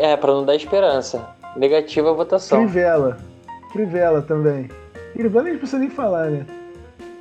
É, 0.00 0.16
pra 0.16 0.32
não 0.32 0.44
dar 0.44 0.56
esperança. 0.56 1.22
Negativa 1.56 2.10
a 2.10 2.12
votação. 2.14 2.64
Crivella. 2.64 3.18
Crivella 3.72 4.22
também. 4.22 4.68
Crivella 5.14 5.48
a 5.48 5.50
gente 5.50 5.58
precisa 5.58 5.78
nem 5.78 5.90
falar, 5.90 6.30
né? 6.30 6.46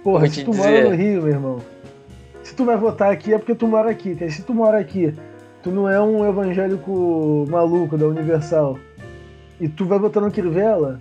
Porra, 0.03 0.27
se 0.27 0.43
tu 0.43 0.51
dizer. 0.51 0.63
mora 0.63 0.89
no 0.89 0.95
Rio, 0.95 1.21
meu 1.21 1.31
irmão. 1.31 1.59
Se 2.43 2.55
tu 2.55 2.65
vai 2.65 2.75
votar 2.75 3.11
aqui 3.11 3.33
é 3.33 3.37
porque 3.37 3.55
tu 3.55 3.67
mora 3.67 3.89
aqui. 3.89 4.09
Porque 4.09 4.29
se 4.29 4.43
tu 4.43 4.53
mora 4.53 4.77
aqui, 4.77 5.13
tu 5.63 5.71
não 5.71 5.89
é 5.89 5.99
um 6.01 6.27
evangélico 6.27 7.45
maluco 7.49 7.97
da 7.97 8.07
Universal. 8.07 8.77
E 9.59 9.69
tu 9.69 9.85
vai 9.85 9.99
votar 9.99 10.21
no 10.23 10.31
Crivella, 10.31 10.99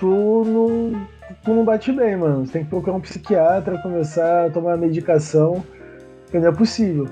tu 0.00 0.06
não, 0.46 1.06
tu 1.44 1.54
não 1.54 1.64
bate 1.64 1.92
bem, 1.92 2.16
mano. 2.16 2.46
Você 2.46 2.52
tem 2.52 2.64
que 2.64 2.70
procurar 2.70 2.96
um 2.96 3.00
psiquiatra, 3.00 3.78
começar 3.82 4.46
a 4.46 4.50
tomar 4.50 4.76
medicação. 4.76 5.62
Porque 6.24 6.38
não 6.38 6.48
é 6.48 6.52
possível. 6.52 7.06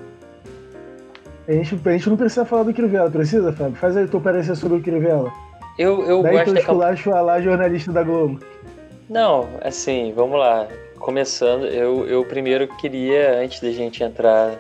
A 1.47 1.53
gente, 1.53 1.79
a 1.85 1.93
gente 1.93 2.09
não 2.09 2.17
precisa 2.17 2.45
falar 2.45 2.63
do 2.63 2.73
Crivella, 2.73 3.11
precisa, 3.11 3.53
Fábio? 3.53 3.75
Faz 3.75 3.97
aí 3.97 4.05
o 4.05 4.09
teu 4.09 4.21
parecer 4.21 4.57
sobre 4.57 4.79
o 4.79 4.83
Crivella. 4.83 5.31
Eu, 5.81 6.05
eu 6.07 6.23
Daí 6.23 6.33
gosto 6.33 6.45
teu 6.45 6.55
da 6.55 6.61
campanha. 6.61 6.93
esculacho 6.93 7.11
a 7.15 7.23
lá, 7.23 7.41
jornalista 7.41 7.91
da 7.91 8.03
Globo. 8.03 8.39
Não, 9.09 9.49
assim, 9.63 10.13
vamos 10.15 10.39
lá. 10.39 10.69
Começando, 10.99 11.65
eu, 11.65 12.07
eu 12.07 12.23
primeiro 12.23 12.69
queria, 12.77 13.39
antes 13.39 13.61
da 13.63 13.71
gente 13.71 14.05
entrar 14.05 14.59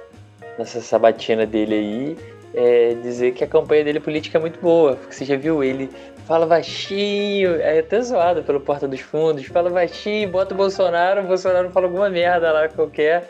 nessa 0.58 0.80
sabatina 0.80 1.44
dele 1.44 1.74
aí, 1.74 2.16
é, 2.54 2.94
dizer 3.02 3.32
que 3.32 3.44
a 3.44 3.46
campanha 3.46 3.84
dele 3.84 4.00
política 4.00 4.38
é 4.38 4.40
muito 4.40 4.58
boa. 4.60 4.96
Porque 4.96 5.14
você 5.14 5.26
já 5.26 5.36
viu 5.36 5.62
ele 5.62 5.90
fala 6.24 6.46
baixinho, 6.46 7.56
é 7.56 7.80
até 7.80 8.00
zoado 8.00 8.42
pelo 8.42 8.58
Porta 8.58 8.88
dos 8.88 9.00
Fundos, 9.00 9.44
fala 9.44 9.68
baixinho, 9.68 10.30
bota 10.30 10.54
o 10.54 10.56
Bolsonaro, 10.56 11.20
o 11.20 11.26
Bolsonaro 11.26 11.68
fala 11.68 11.84
alguma 11.84 12.08
merda 12.08 12.50
lá 12.50 12.66
qualquer. 12.66 13.28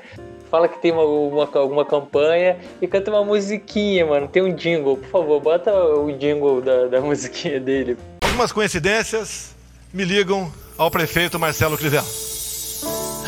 Fala 0.50 0.66
que 0.66 0.80
tem 0.80 0.90
uma, 0.90 1.04
uma, 1.04 1.48
alguma 1.54 1.84
campanha 1.84 2.58
e 2.82 2.86
canta 2.88 3.10
uma 3.10 3.24
musiquinha, 3.24 4.04
mano. 4.04 4.26
Tem 4.26 4.42
um 4.42 4.52
jingle, 4.52 4.96
por 4.96 5.08
favor, 5.08 5.40
bota 5.40 5.72
o 5.72 6.10
jingle 6.10 6.60
da, 6.60 6.86
da 6.86 7.00
musiquinha 7.02 7.60
dele. 7.60 7.96
Algumas 8.24 8.50
coincidências 8.50 9.54
me 9.92 10.04
ligam 10.04 10.50
ao 10.76 10.90
prefeito 10.90 11.38
Marcelo 11.38 11.78
Crivella. 11.78 12.06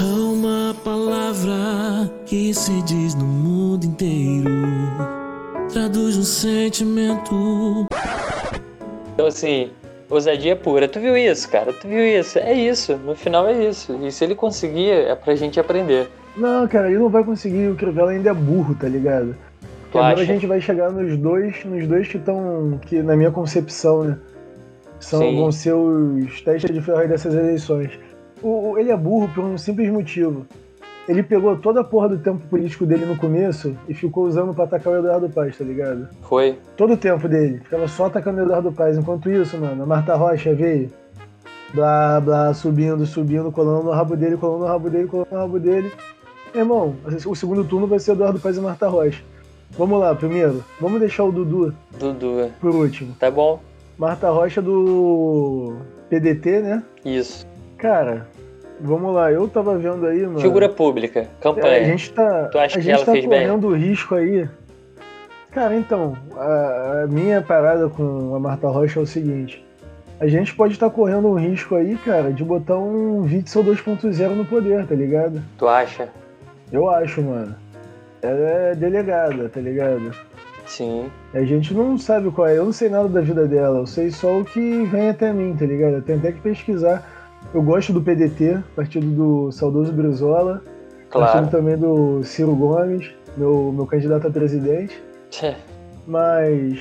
Há 0.01 0.03
uma 0.03 0.75
palavra 0.83 2.11
que 2.27 2.53
se 2.53 2.83
diz 2.83 3.15
no 3.15 3.25
mundo 3.25 3.85
inteiro. 3.85 4.51
Traduz 5.73 6.17
um 6.17 6.25
sentimento. 6.25 7.87
Então, 9.15 9.27
assim, 9.27 9.71
ousadia 10.11 10.57
pura. 10.57 10.89
Tu 10.89 10.99
viu 10.99 11.17
isso, 11.17 11.49
cara? 11.49 11.73
Tu 11.73 11.87
viu 11.87 12.05
isso? 12.05 12.41
É 12.41 12.53
isso. 12.53 12.97
No 12.97 13.15
final 13.15 13.47
é 13.47 13.69
isso. 13.69 13.97
E 14.03 14.11
se 14.11 14.25
ele 14.25 14.35
conseguir, 14.35 14.91
é 14.91 15.15
pra 15.15 15.37
gente 15.37 15.61
aprender. 15.61 16.11
Não, 16.37 16.67
cara, 16.67 16.89
ele 16.89 16.99
não 16.99 17.09
vai 17.09 17.23
conseguir. 17.25 17.69
O 17.69 17.75
Crivella 17.77 18.13
ainda 18.13 18.31
é 18.31 18.35
burro, 18.35 18.75
tá 18.75 18.89
ligado? 18.89 19.35
Porque 19.83 19.99
agora 19.99 20.15
acha? 20.15 20.23
a 20.23 20.25
gente 20.25 20.47
vai 20.47 20.61
chegar 20.61 20.91
nos 20.91 21.17
dois, 21.19 21.65
nos 21.65 21.87
dois 21.87 22.09
que 22.09 22.17
estão, 22.17 22.79
que 22.87 23.03
na 23.03 23.15
minha 23.17 23.31
concepção, 23.31 24.05
né? 24.05 24.19
São, 24.99 25.21
Sim. 25.21 25.37
vão 25.37 25.53
ser 25.53 25.75
os 25.75 26.41
testes 26.41 26.71
de 26.73 26.81
ferro 26.81 27.07
dessas 27.09 27.35
eleições. 27.35 27.91
O, 28.41 28.71
o- 28.71 28.79
ele 28.79 28.91
é 28.91 28.97
burro 28.97 29.29
por 29.35 29.45
um 29.45 29.59
simples 29.59 29.91
motivo. 29.91 30.47
Ele 31.09 31.23
pegou 31.23 31.57
toda 31.57 31.81
a 31.81 31.85
porra 31.85 32.11
do 32.11 32.19
tempo 32.19 32.47
político 32.47 32.87
dele 32.87 33.05
no 33.05 33.17
começo 33.17 33.77
e 33.89 33.93
ficou 33.93 34.25
usando 34.25 34.55
pra 34.55 34.65
atacar 34.65 34.93
o 34.93 34.97
Eduardo 34.99 35.29
Paz, 35.29 35.59
tá 35.59 35.65
ligado? 35.65 36.09
Foi. 36.23 36.57
Todo 36.77 36.93
o 36.95 36.97
tempo 36.97 37.29
dele. 37.29 37.59
Ficava 37.65 37.89
só 37.89 38.07
atacando 38.07 38.41
o 38.41 38.45
Eduardo 38.45 38.71
Paz. 38.73 38.97
Enquanto 38.97 39.29
isso, 39.29 39.59
mano, 39.59 39.83
a 39.83 39.87
Marta 39.87 40.15
Rocha 40.15 40.55
veio. 40.55 40.89
Blá, 41.75 42.21
blá, 42.21 42.55
subindo, 42.55 43.05
subindo, 43.05 43.51
colando 43.51 43.83
no 43.85 43.91
rabo 43.91 44.15
dele, 44.15 44.37
colando 44.37 44.61
no 44.61 44.67
rabo 44.67 44.89
dele, 44.89 45.09
colando 45.09 45.29
no 45.33 45.39
rabo 45.39 45.59
dele. 45.59 45.91
Irmão, 46.55 46.95
o 47.27 47.35
segundo 47.35 47.65
turno 47.65 47.87
vai 47.87 47.99
ser 47.99 48.13
Eduardo 48.13 48.39
Paz 48.39 48.57
e 48.57 48.61
Marta 48.61 48.89
Rocha. 48.89 49.23
Vamos 49.71 49.99
lá, 49.99 50.15
primeiro. 50.15 50.63
Vamos 50.81 51.01
deixar 51.01 51.25
o 51.25 51.33
Dudu 51.33 51.75
Dudu. 51.99 52.51
por 52.61 52.75
último. 52.75 53.15
Tá 53.19 53.31
bom? 53.31 53.59
Marta 53.97 54.29
Rocha 54.31 54.61
do 54.61 55.77
PDT, 56.11 56.61
né? 56.61 56.83
Isso. 57.05 57.47
Cara, 57.79 58.27
vamos 58.81 59.15
lá. 59.15 59.33
Eu 59.33 59.49
tava 59.49 59.79
vendo 59.79 60.07
aí, 60.07 60.27
mano. 60.27 60.41
Figura 60.41 60.69
pública. 60.69 61.21
É, 61.21 61.27
Campanha. 61.41 61.81
a 61.81 61.85
gente 61.85 62.13
tá, 62.13 62.49
Tu 62.53 62.59
acha 62.59 62.79
a 62.79 62.81
que 62.81 62.85
gente 62.85 62.95
ela 62.97 63.05
tá 63.07 63.13
fez 63.13 63.25
bem? 63.27 63.47
correndo 63.47 63.69
o 63.69 63.75
risco 63.75 64.15
aí. 64.15 64.47
Cara, 65.53 65.75
então, 65.77 66.17
a, 66.37 67.03
a 67.05 67.07
minha 67.07 67.41
parada 67.41 67.89
com 67.89 68.35
a 68.35 68.41
Marta 68.41 68.69
Rocha 68.69 69.01
é 69.01 69.03
o 69.03 69.07
seguinte. 69.07 69.65
A 70.21 70.27
gente 70.27 70.55
pode 70.55 70.75
estar 70.75 70.89
correndo 70.91 71.29
um 71.29 71.35
risco 71.35 71.75
aí, 71.75 71.97
cara, 71.97 72.33
de 72.33 72.45
botar 72.45 72.77
um 72.77 73.23
Witzel 73.23 73.65
2.0 73.65 74.29
no 74.35 74.45
poder, 74.45 74.87
tá 74.87 74.95
ligado? 74.95 75.43
Tu 75.59 75.67
acha? 75.67 76.09
Eu 76.73 76.89
acho, 76.91 77.23
mano. 77.23 77.55
Ela 78.23 78.39
é 78.39 78.75
delegada, 78.75 79.49
tá 79.49 79.61
ligado? 79.61 80.13
Sim. 80.67 81.11
A 81.35 81.43
gente 81.43 81.75
não 81.75 81.99
sabe 81.99 82.31
qual 82.31 82.47
é, 82.47 82.57
eu 82.57 82.65
não 82.65 82.73
sei 82.73 82.89
nada 82.89 83.09
da 83.09 83.21
vida 83.21 83.47
dela, 83.47 83.81
eu 83.81 83.87
sei 83.87 84.11
só 84.11 84.39
o 84.39 84.45
que 84.45 84.85
vem 84.85 85.11
até 85.11 85.33
mim, 85.33 85.55
tá 85.59 85.67
ligado? 85.67 85.95
Eu 85.95 86.03
tenho 86.03 86.19
até 86.19 86.33
que 86.33 86.41
pesquisar. 86.41 87.07
Eu 87.53 87.61
gosto 87.63 87.93
do 87.93 88.01
PDT, 88.01 88.59
partido 88.77 89.07
do 89.07 89.53
saudoso 89.53 89.93
Brizola, 89.93 90.63
partido 91.11 91.11
Claro. 91.11 91.47
também 91.49 91.77
do 91.77 92.23
Ciro 92.23 92.55
Gomes, 92.55 93.11
meu, 93.37 93.73
meu 93.75 93.85
candidato 93.87 94.29
a 94.29 94.31
presidente, 94.31 95.03
Tchê. 95.31 95.55
mas 96.07 96.79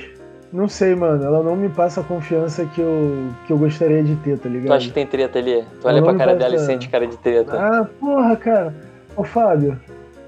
não 0.52 0.68
sei, 0.68 0.94
mano, 0.94 1.24
ela 1.24 1.42
não 1.42 1.56
me 1.56 1.68
passa 1.68 2.00
a 2.00 2.04
confiança 2.04 2.64
que 2.64 2.80
eu, 2.80 3.28
que 3.46 3.52
eu 3.52 3.58
gostaria 3.58 4.02
de 4.02 4.14
ter, 4.16 4.36
tá 4.36 4.42
Tu 4.44 4.48
ligado? 4.48 4.72
acha 4.76 4.86
que 4.88 4.94
tem 4.94 5.06
treta 5.06 5.38
ali? 5.40 5.64
Tu 5.80 5.88
olha 5.88 6.00
pra 6.02 6.14
cara 6.14 6.32
passa- 6.34 6.38
dela 6.38 6.54
e 6.54 6.58
sente 6.60 6.88
cara 6.88 7.06
de 7.06 7.16
treta. 7.18 7.52
Ah, 7.58 7.86
porra, 7.98 8.36
cara. 8.36 8.74
Ô, 9.16 9.24
Fábio, 9.24 9.78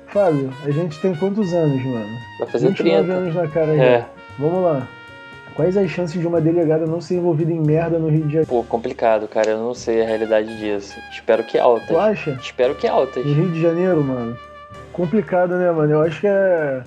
Fábio, 0.09 0.51
a 0.65 0.71
gente 0.71 1.01
tem 1.01 1.15
quantos 1.15 1.53
anos, 1.53 1.83
mano? 1.85 2.19
Vai 2.39 2.49
fazer 2.49 2.69
29 2.69 3.03
30. 3.03 3.13
anos 3.13 3.35
na 3.35 3.49
cara 3.49 3.77
já. 3.77 3.83
É. 3.83 4.07
Vamos 4.39 4.63
lá. 4.63 4.87
Quais 5.55 5.77
as 5.77 5.89
chances 5.89 6.21
de 6.21 6.27
uma 6.27 6.41
delegada 6.41 6.85
não 6.85 7.01
ser 7.01 7.15
envolvida 7.15 7.53
em 7.53 7.61
merda 7.61 7.99
no 7.99 8.09
Rio 8.09 8.23
de 8.23 8.33
Janeiro? 8.33 8.47
Pô, 8.47 8.65
complicado, 8.65 9.29
cara. 9.29 9.51
Eu 9.51 9.59
não 9.59 9.73
sei 9.73 10.03
a 10.03 10.07
realidade 10.07 10.59
disso. 10.59 10.99
Espero 11.13 11.45
que 11.45 11.57
altas. 11.57 11.87
Tu 11.87 11.99
acha? 11.99 12.31
Espero 12.41 12.75
que 12.75 12.87
altas. 12.89 13.25
No 13.25 13.33
Rio 13.33 13.53
de 13.53 13.63
Janeiro, 13.63 14.03
mano. 14.03 14.37
Complicado, 14.93 15.57
né, 15.57 15.71
mano? 15.71 15.93
Eu 15.93 16.03
acho 16.03 16.21
que 16.21 16.27
é. 16.27 16.83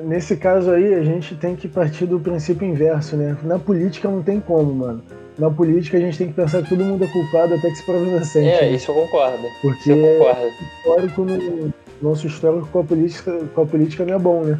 Nesse 0.00 0.36
caso 0.36 0.70
aí, 0.70 0.94
a 0.94 1.02
gente 1.02 1.34
tem 1.34 1.56
que 1.56 1.68
partir 1.68 2.06
do 2.06 2.20
princípio 2.20 2.66
inverso, 2.66 3.16
né? 3.16 3.36
Na 3.42 3.58
política 3.58 4.08
não 4.08 4.22
tem 4.22 4.40
como, 4.40 4.72
mano. 4.72 5.02
Na 5.38 5.50
política 5.50 5.96
a 5.96 6.00
gente 6.00 6.18
tem 6.18 6.28
que 6.28 6.34
pensar 6.34 6.62
que 6.62 6.68
todo 6.68 6.84
mundo 6.84 7.04
é 7.04 7.08
culpado 7.08 7.54
até 7.54 7.68
que 7.68 7.76
se 7.76 7.84
prove 7.84 8.08
inocente. 8.08 8.48
É, 8.48 8.60
né? 8.62 8.70
isso 8.72 8.90
eu 8.90 8.94
concordo. 8.94 9.46
Porque 9.62 9.92
eu 9.92 10.18
concordo. 10.18 10.52
histórico 10.78 11.22
no, 11.22 11.74
nosso 12.02 12.26
histórico 12.26 12.68
com 12.68 12.80
a 12.80 12.84
política, 12.84 13.38
com 13.54 13.62
a 13.62 13.66
política 13.66 14.04
não 14.04 14.14
é 14.14 14.18
bom, 14.18 14.42
né? 14.42 14.58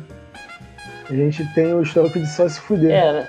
A 1.11 1.15
gente 1.15 1.45
tem 1.55 1.75
o 1.75 1.83
histórico 1.83 2.19
de 2.19 2.27
só 2.27 2.49
se 2.49 2.61
fuder. 2.61 2.91
É, 2.91 3.13
né? 3.13 3.29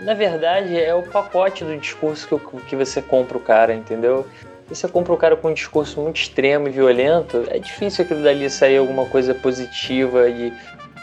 na 0.00 0.14
verdade, 0.14 0.78
é 0.78 0.94
o 0.94 1.02
pacote 1.02 1.64
do 1.64 1.76
discurso 1.76 2.28
que, 2.28 2.60
que 2.68 2.76
você 2.76 3.00
compra 3.00 3.38
o 3.38 3.40
cara, 3.40 3.74
entendeu? 3.74 4.26
Se 4.68 4.74
você 4.74 4.88
compra 4.88 5.12
o 5.12 5.16
cara 5.16 5.36
com 5.36 5.48
um 5.48 5.54
discurso 5.54 6.00
muito 6.00 6.16
extremo 6.16 6.68
e 6.68 6.70
violento, 6.70 7.44
é 7.48 7.58
difícil 7.58 8.04
aquilo 8.04 8.22
dali 8.22 8.50
sair 8.50 8.78
alguma 8.78 9.06
coisa 9.06 9.32
positiva 9.34 10.28
e 10.28 10.52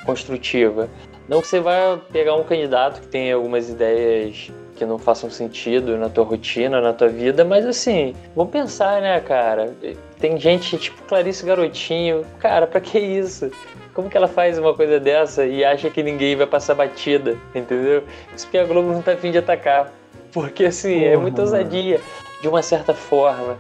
construtiva. 0.05 0.89
Não 1.27 1.41
que 1.41 1.47
você 1.47 1.62
vai 1.62 1.99
pegar 2.12 2.36
um 2.36 2.43
candidato 2.43 3.01
que 3.01 3.07
tem 3.07 3.31
algumas 3.31 3.69
ideias 3.69 4.51
que 4.75 4.86
não 4.86 4.97
façam 4.97 5.29
sentido 5.29 5.97
na 5.97 6.09
tua 6.09 6.23
rotina, 6.23 6.81
na 6.81 6.93
tua 6.93 7.07
vida, 7.07 7.45
mas 7.45 7.65
assim, 7.65 8.13
vamos 8.36 8.51
pensar, 8.51 9.01
né, 9.01 9.19
cara? 9.19 9.73
Tem 10.19 10.38
gente 10.39 10.77
tipo 10.77 11.01
Clarice 11.03 11.45
Garotinho, 11.45 12.25
cara, 12.39 12.65
pra 12.65 12.79
que 12.81 12.97
isso? 12.97 13.51
Como 13.93 14.09
que 14.09 14.17
ela 14.17 14.27
faz 14.27 14.57
uma 14.57 14.73
coisa 14.73 14.99
dessa 14.99 15.45
e 15.45 15.63
acha 15.63 15.89
que 15.89 16.01
ninguém 16.01 16.36
vai 16.36 16.47
passar 16.47 16.73
batida, 16.73 17.38
entendeu? 17.53 18.03
Isso 18.36 18.45
porque 18.47 18.57
a 18.57 18.65
Globo 18.65 18.91
não 18.91 19.01
tá 19.01 19.13
afim 19.13 19.31
de 19.31 19.38
atacar. 19.38 19.91
Porque 20.31 20.65
assim, 20.65 21.03
é 21.03 21.12
Porra, 21.12 21.21
muita 21.21 21.43
mano. 21.43 21.55
ousadia. 21.55 22.01
De 22.41 22.47
uma 22.47 22.63
certa 22.63 22.93
forma, 22.93 23.57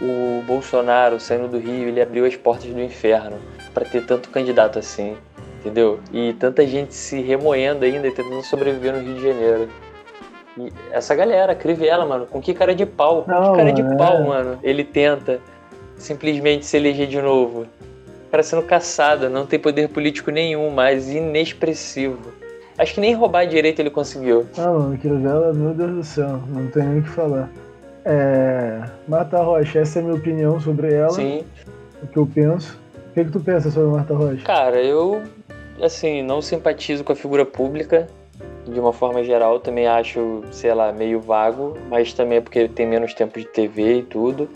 o 0.00 0.42
Bolsonaro 0.46 1.18
saindo 1.18 1.48
do 1.48 1.58
Rio, 1.58 1.88
ele 1.88 2.00
abriu 2.00 2.24
as 2.24 2.36
portas 2.36 2.66
do 2.66 2.80
inferno 2.80 3.36
pra 3.72 3.84
ter 3.84 4.06
tanto 4.06 4.30
candidato 4.30 4.78
assim, 4.78 5.16
entendeu? 5.58 5.98
E 6.12 6.32
tanta 6.34 6.64
gente 6.64 6.94
se 6.94 7.20
remoendo 7.20 7.84
ainda 7.84 8.06
e 8.06 8.12
tentando 8.12 8.42
sobreviver 8.44 8.92
no 8.92 9.00
Rio 9.00 9.14
de 9.14 9.22
Janeiro. 9.22 9.68
E 10.58 10.72
essa 10.92 11.14
galera, 11.14 11.54
Crivella, 11.54 12.04
mano, 12.06 12.26
com 12.26 12.40
que 12.40 12.54
cara 12.54 12.74
de 12.74 12.86
pau? 12.86 13.22
Com 13.22 13.30
Não, 13.30 13.52
que 13.52 13.58
cara 13.58 13.72
de 13.72 13.82
é. 13.82 13.96
pau, 13.96 14.22
mano? 14.24 14.58
Ele 14.62 14.84
tenta 14.84 15.40
simplesmente 15.96 16.64
se 16.64 16.76
eleger 16.76 17.06
de 17.08 17.20
novo. 17.20 17.66
O 18.26 18.30
cara 18.30 18.42
sendo 18.42 18.62
caçado, 18.62 19.28
não 19.28 19.46
tem 19.46 19.58
poder 19.58 19.88
político 19.88 20.30
nenhum 20.30 20.70
mais, 20.70 21.10
inexpressivo. 21.10 22.32
Acho 22.76 22.94
que 22.94 23.00
nem 23.00 23.14
roubar 23.14 23.46
direito 23.46 23.78
ele 23.80 23.90
conseguiu. 23.90 24.46
Ah, 24.58 24.66
mano, 24.70 24.98
Crivella, 24.98 25.52
meu 25.52 25.72
Deus 25.74 25.92
do 25.92 26.04
céu, 26.04 26.40
não 26.48 26.66
tem 26.68 26.82
nem 26.82 26.98
o 26.98 27.02
que 27.02 27.10
falar. 27.10 27.48
É. 28.04 28.82
Marta 29.08 29.40
Rocha, 29.40 29.78
essa 29.78 29.98
é 29.98 30.02
a 30.02 30.04
minha 30.04 30.16
opinião 30.16 30.60
sobre 30.60 30.92
ela, 30.92 31.10
Sim. 31.10 31.44
o 32.02 32.06
que 32.06 32.16
eu 32.16 32.26
penso. 32.26 32.78
O 33.10 33.14
que, 33.14 33.24
que 33.24 33.30
tu 33.30 33.40
pensa 33.40 33.70
sobre 33.70 33.90
Marta 33.94 34.12
Rocha? 34.14 34.42
Cara, 34.44 34.82
eu, 34.82 35.22
assim, 35.80 36.22
não 36.22 36.42
simpatizo 36.42 37.04
com 37.04 37.12
a 37.12 37.16
figura 37.16 37.46
pública. 37.46 38.08
De 38.66 38.80
uma 38.80 38.92
forma 38.92 39.22
geral, 39.22 39.60
também 39.60 39.86
acho, 39.86 40.42
sei 40.50 40.72
lá, 40.74 40.90
meio 40.92 41.20
vago, 41.20 41.76
mas 41.88 42.12
também 42.12 42.38
é 42.38 42.40
porque 42.40 42.68
tem 42.68 42.86
menos 42.86 43.14
tempo 43.14 43.38
de 43.38 43.44
TV 43.44 43.98
e 43.98 44.02
tudo. 44.02 44.48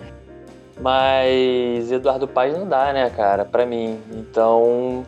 Mas 0.80 1.90
Eduardo 1.90 2.26
Paz 2.26 2.56
não 2.56 2.66
dá, 2.66 2.92
né, 2.92 3.10
cara, 3.10 3.44
pra 3.44 3.66
mim. 3.66 3.98
Então 4.12 5.04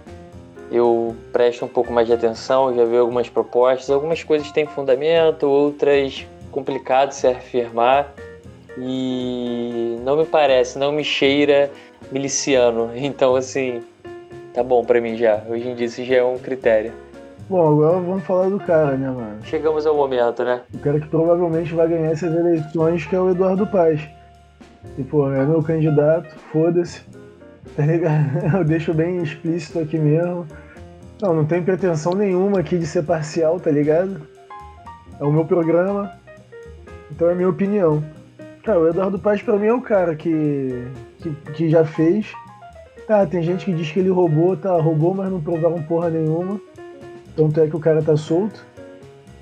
eu 0.71 1.17
presto 1.33 1.65
um 1.65 1.69
pouco 1.69 1.93
mais 1.93 2.07
de 2.07 2.13
atenção, 2.13 2.75
já 2.75 2.85
vi 2.85 2.97
algumas 2.97 3.29
propostas, 3.29 3.91
algumas 3.91 4.23
coisas 4.23 4.51
têm 4.53 4.67
fundamento, 4.67 5.49
outras 5.49 6.27
complicado 6.51 7.13
se 7.13 7.27
afirmar. 7.27 8.13
E 8.79 9.99
não 10.05 10.17
me 10.17 10.25
parece, 10.25 10.79
não 10.79 10.93
me 10.93 11.05
cheira 11.05 11.71
miliciano. 12.11 12.91
Então, 12.97 13.35
assim, 13.35 13.83
tá 14.55 14.63
bom 14.63 14.85
pra 14.85 15.01
mim 15.01 15.17
já. 15.17 15.43
Hoje 15.49 15.69
em 15.69 15.75
dia 15.75 15.87
isso 15.87 16.05
já 16.05 16.17
é 16.17 16.25
um 16.25 16.39
critério. 16.39 16.93
Bom, 17.51 17.69
agora 17.69 17.99
vamos 17.99 18.23
falar 18.23 18.49
do 18.49 18.61
cara, 18.61 18.97
né, 18.97 19.11
mano? 19.11 19.43
Chegamos 19.43 19.85
ao 19.85 19.97
momento, 19.97 20.45
né? 20.45 20.61
O 20.73 20.79
cara 20.79 21.01
que 21.01 21.09
provavelmente 21.09 21.75
vai 21.75 21.89
ganhar 21.89 22.13
essas 22.13 22.33
eleições, 22.33 23.05
que 23.05 23.17
é 23.17 23.21
o 23.21 23.29
Eduardo 23.29 23.67
Paz. 23.67 24.09
E, 24.97 25.03
pô, 25.03 25.29
é 25.33 25.45
meu 25.45 25.61
candidato, 25.61 26.29
foda-se. 26.53 27.03
Tá 27.77 27.85
ligado? 27.85 28.57
Eu 28.57 28.65
deixo 28.65 28.95
bem 28.95 29.19
explícito 29.19 29.81
aqui 29.81 29.99
mesmo. 29.99 30.47
Não, 31.21 31.35
não 31.35 31.45
tem 31.45 31.63
pretensão 31.63 32.15
nenhuma 32.15 32.61
aqui 32.61 32.79
de 32.79 32.87
ser 32.87 33.03
parcial, 33.03 33.61
tá 33.61 33.71
ligado? 33.71 34.21
É 35.21 35.25
o 35.25 35.33
meu 35.33 35.45
programa. 35.45 36.13
Então 37.11 37.29
é 37.29 37.33
a 37.33 37.35
minha 37.35 37.49
opinião. 37.49 38.03
Cara, 38.65 38.79
o 38.79 38.89
Eduardo 38.89 39.19
Paz 39.19 39.43
pra 39.43 39.57
mim 39.57 39.67
é 39.67 39.75
o 39.75 39.81
cara 39.81 40.15
que, 40.15 40.85
que, 41.19 41.31
que 41.53 41.69
já 41.69 41.85
fez. 41.85 42.33
Tá, 43.07 43.27
tem 43.27 43.43
gente 43.43 43.65
que 43.65 43.73
diz 43.73 43.91
que 43.91 44.01
ele 44.01 44.11
roubou, 44.11 44.57
tá, 44.57 44.73
roubou, 44.81 45.15
mas 45.15 45.31
não 45.31 45.41
provaram 45.41 45.83
porra 45.83 46.11
nenhuma. 46.11 46.61
Tanto 47.41 47.59
é 47.59 47.67
que 47.67 47.75
o 47.75 47.81
cara 47.81 48.03
tá 48.03 48.19
solto, 48.19 48.67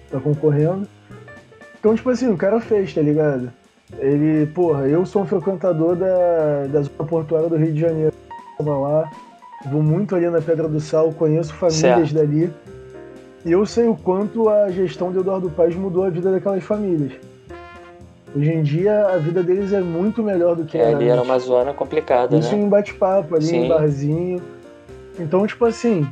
tá 0.09 0.21
concorrendo. 0.21 0.87
Então, 1.81 1.97
tipo 1.97 2.09
assim, 2.11 2.29
o 2.33 2.37
cara 2.37 2.61
fez, 2.61 2.95
tá 2.95 3.01
ligado? 3.01 3.51
Ele, 3.99 4.47
porra, 4.47 4.87
eu 4.87 5.05
sou 5.05 5.23
um 5.23 5.27
frequentador 5.27 5.97
da, 5.97 6.69
da 6.69 6.83
zona 6.83 7.05
portuária 7.09 7.49
do 7.49 7.57
Rio 7.57 7.73
de 7.73 7.81
Janeiro. 7.81 8.13
Tava 8.57 8.79
lá, 8.79 9.11
vou 9.69 9.83
muito 9.83 10.15
ali 10.15 10.31
na 10.31 10.41
Pedra 10.41 10.69
do 10.69 10.79
Sal, 10.79 11.11
conheço 11.11 11.53
famílias 11.55 12.11
Certo. 12.11 12.15
dali. 12.15 12.53
E 13.45 13.51
eu 13.51 13.67
sei 13.67 13.89
o 13.89 13.97
quanto 13.97 14.49
a 14.49 14.71
gestão 14.71 15.11
de 15.11 15.19
Eduardo 15.19 15.51
Paz 15.51 15.75
mudou 15.75 16.05
a 16.05 16.11
vida 16.11 16.31
daquelas 16.31 16.63
famílias. 16.63 17.15
Hoje 18.33 18.53
em 18.53 18.63
dia, 18.63 19.09
a 19.09 19.17
vida 19.17 19.43
deles 19.43 19.73
é 19.73 19.81
muito 19.81 20.23
melhor 20.23 20.55
do 20.55 20.65
que 20.65 20.79
É, 20.79 20.83
era 20.83 20.97
ali 20.97 21.09
era 21.09 21.21
uma 21.21 21.39
zona 21.41 21.75
complicada, 21.75 22.37
Isso 22.37 22.55
né? 22.55 22.63
em 22.63 22.69
bate-papo, 22.69 23.35
ali 23.35 23.45
Sim. 23.45 23.65
em 23.65 23.69
barzinho. 23.69 24.43
Então, 25.19 25.45
tipo 25.49 25.65
assim, 25.65 26.07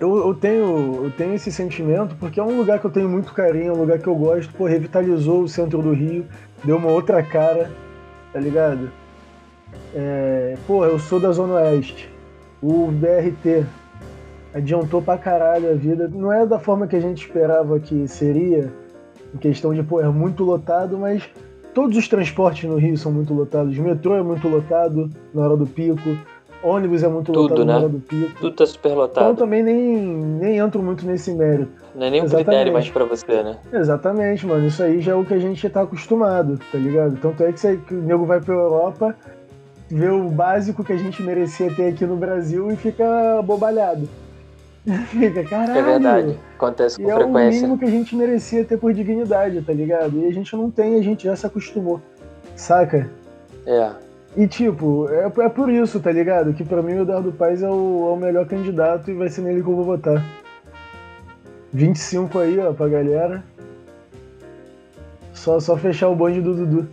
eu, 0.00 0.16
eu, 0.26 0.34
tenho, 0.34 1.04
eu 1.04 1.10
tenho 1.16 1.34
esse 1.34 1.50
sentimento 1.52 2.16
porque 2.16 2.40
é 2.40 2.42
um 2.42 2.56
lugar 2.56 2.78
que 2.78 2.84
eu 2.84 2.90
tenho 2.90 3.08
muito 3.08 3.32
carinho, 3.32 3.68
é 3.68 3.72
um 3.72 3.80
lugar 3.80 3.98
que 3.98 4.06
eu 4.06 4.14
gosto, 4.14 4.52
pô, 4.54 4.64
revitalizou 4.64 5.42
o 5.42 5.48
centro 5.48 5.80
do 5.80 5.92
Rio, 5.92 6.26
deu 6.64 6.76
uma 6.76 6.90
outra 6.90 7.22
cara, 7.22 7.70
tá 8.32 8.40
ligado? 8.40 8.90
É, 9.94 10.56
pô, 10.66 10.84
eu 10.84 10.98
sou 10.98 11.20
da 11.20 11.30
Zona 11.32 11.54
Oeste. 11.54 12.10
O 12.62 12.90
BRT 12.90 13.64
adiantou 14.54 15.02
pra 15.02 15.18
caralho 15.18 15.70
a 15.70 15.74
vida. 15.74 16.08
Não 16.08 16.32
é 16.32 16.46
da 16.46 16.58
forma 16.58 16.86
que 16.86 16.96
a 16.96 17.00
gente 17.00 17.24
esperava 17.24 17.78
que 17.78 18.06
seria, 18.08 18.72
em 19.34 19.38
questão 19.38 19.74
de, 19.74 19.82
pô, 19.82 20.00
é 20.00 20.08
muito 20.08 20.44
lotado, 20.44 20.96
mas 20.96 21.28
todos 21.74 21.96
os 21.96 22.08
transportes 22.08 22.68
no 22.68 22.76
Rio 22.76 22.96
são 22.96 23.12
muito 23.12 23.34
lotados. 23.34 23.76
O 23.76 23.82
metrô 23.82 24.14
é 24.14 24.22
muito 24.22 24.48
lotado 24.48 25.10
na 25.34 25.42
hora 25.42 25.56
do 25.56 25.66
pico. 25.66 26.16
Ônibus 26.66 27.02
é 27.02 27.08
muito 27.08 27.26
Tudo, 27.32 27.42
lotado 27.42 27.64
na 27.64 27.72
né? 27.74 27.78
hora 27.80 27.88
do 27.88 28.00
pico. 28.00 28.40
Tudo 28.40 28.56
tá 28.56 28.64
super 28.66 28.88
Então 28.90 29.02
lotado. 29.02 29.36
também 29.36 29.62
nem, 29.62 29.96
nem 29.98 30.56
entro 30.58 30.82
muito 30.82 31.04
nesse 31.06 31.32
mérito. 31.32 31.70
Não 31.94 32.06
é 32.06 32.10
nenhum 32.10 32.24
Exatamente. 32.24 32.46
critério 32.46 32.72
mais 32.72 32.90
pra 32.90 33.04
você, 33.04 33.42
né? 33.42 33.58
Exatamente, 33.72 34.46
mano. 34.46 34.66
Isso 34.66 34.82
aí 34.82 35.00
já 35.00 35.12
é 35.12 35.14
o 35.14 35.24
que 35.24 35.34
a 35.34 35.38
gente 35.38 35.68
tá 35.68 35.82
acostumado, 35.82 36.58
tá 36.72 36.78
ligado? 36.78 37.16
Tanto 37.20 37.42
é 37.44 37.52
que, 37.52 37.60
você, 37.60 37.76
que 37.76 37.94
o 37.94 38.02
nego 38.02 38.24
vai 38.24 38.40
pra 38.40 38.54
Europa, 38.54 39.14
vê 39.90 40.08
o 40.08 40.28
básico 40.30 40.82
que 40.82 40.92
a 40.92 40.96
gente 40.96 41.22
merecia 41.22 41.70
ter 41.70 41.88
aqui 41.92 42.06
no 42.06 42.16
Brasil 42.16 42.70
e 42.70 42.76
fica 42.76 43.40
bobalhado. 43.42 44.08
fica, 45.08 45.44
caralho. 45.44 45.78
É 45.78 45.82
verdade. 45.82 46.38
Acontece 46.56 47.00
E 47.00 47.04
com 47.04 47.10
é 47.10 47.14
o 47.14 47.18
frequência. 47.18 47.60
mínimo 47.60 47.78
que 47.78 47.84
a 47.84 47.90
gente 47.90 48.16
merecia 48.16 48.64
ter 48.64 48.76
por 48.78 48.92
dignidade, 48.92 49.60
tá 49.62 49.72
ligado? 49.72 50.18
E 50.18 50.26
a 50.26 50.32
gente 50.32 50.54
não 50.56 50.70
tem, 50.70 50.98
a 50.98 51.02
gente 51.02 51.24
já 51.24 51.36
se 51.36 51.46
acostumou. 51.46 52.00
Saca? 52.56 53.10
É. 53.66 53.90
E 54.36 54.48
tipo, 54.48 55.08
é, 55.10 55.26
é 55.26 55.48
por 55.48 55.70
isso, 55.70 56.00
tá 56.00 56.10
ligado? 56.10 56.52
Que 56.52 56.64
pra 56.64 56.82
mim 56.82 56.94
o 56.94 57.02
Eduardo 57.02 57.32
Paes 57.32 57.62
é 57.62 57.68
o, 57.68 58.08
é 58.08 58.12
o 58.12 58.16
melhor 58.16 58.46
candidato 58.46 59.10
e 59.10 59.14
vai 59.14 59.28
ser 59.28 59.42
nele 59.42 59.62
que 59.62 59.68
eu 59.68 59.76
vou 59.76 59.84
votar. 59.84 60.24
25 61.72 62.38
aí, 62.40 62.58
ó, 62.58 62.72
pra 62.72 62.88
galera. 62.88 63.44
Só, 65.32 65.60
só 65.60 65.76
fechar 65.76 66.08
o 66.08 66.16
bonde 66.16 66.40
do 66.40 66.54
Dudu. 66.54 66.88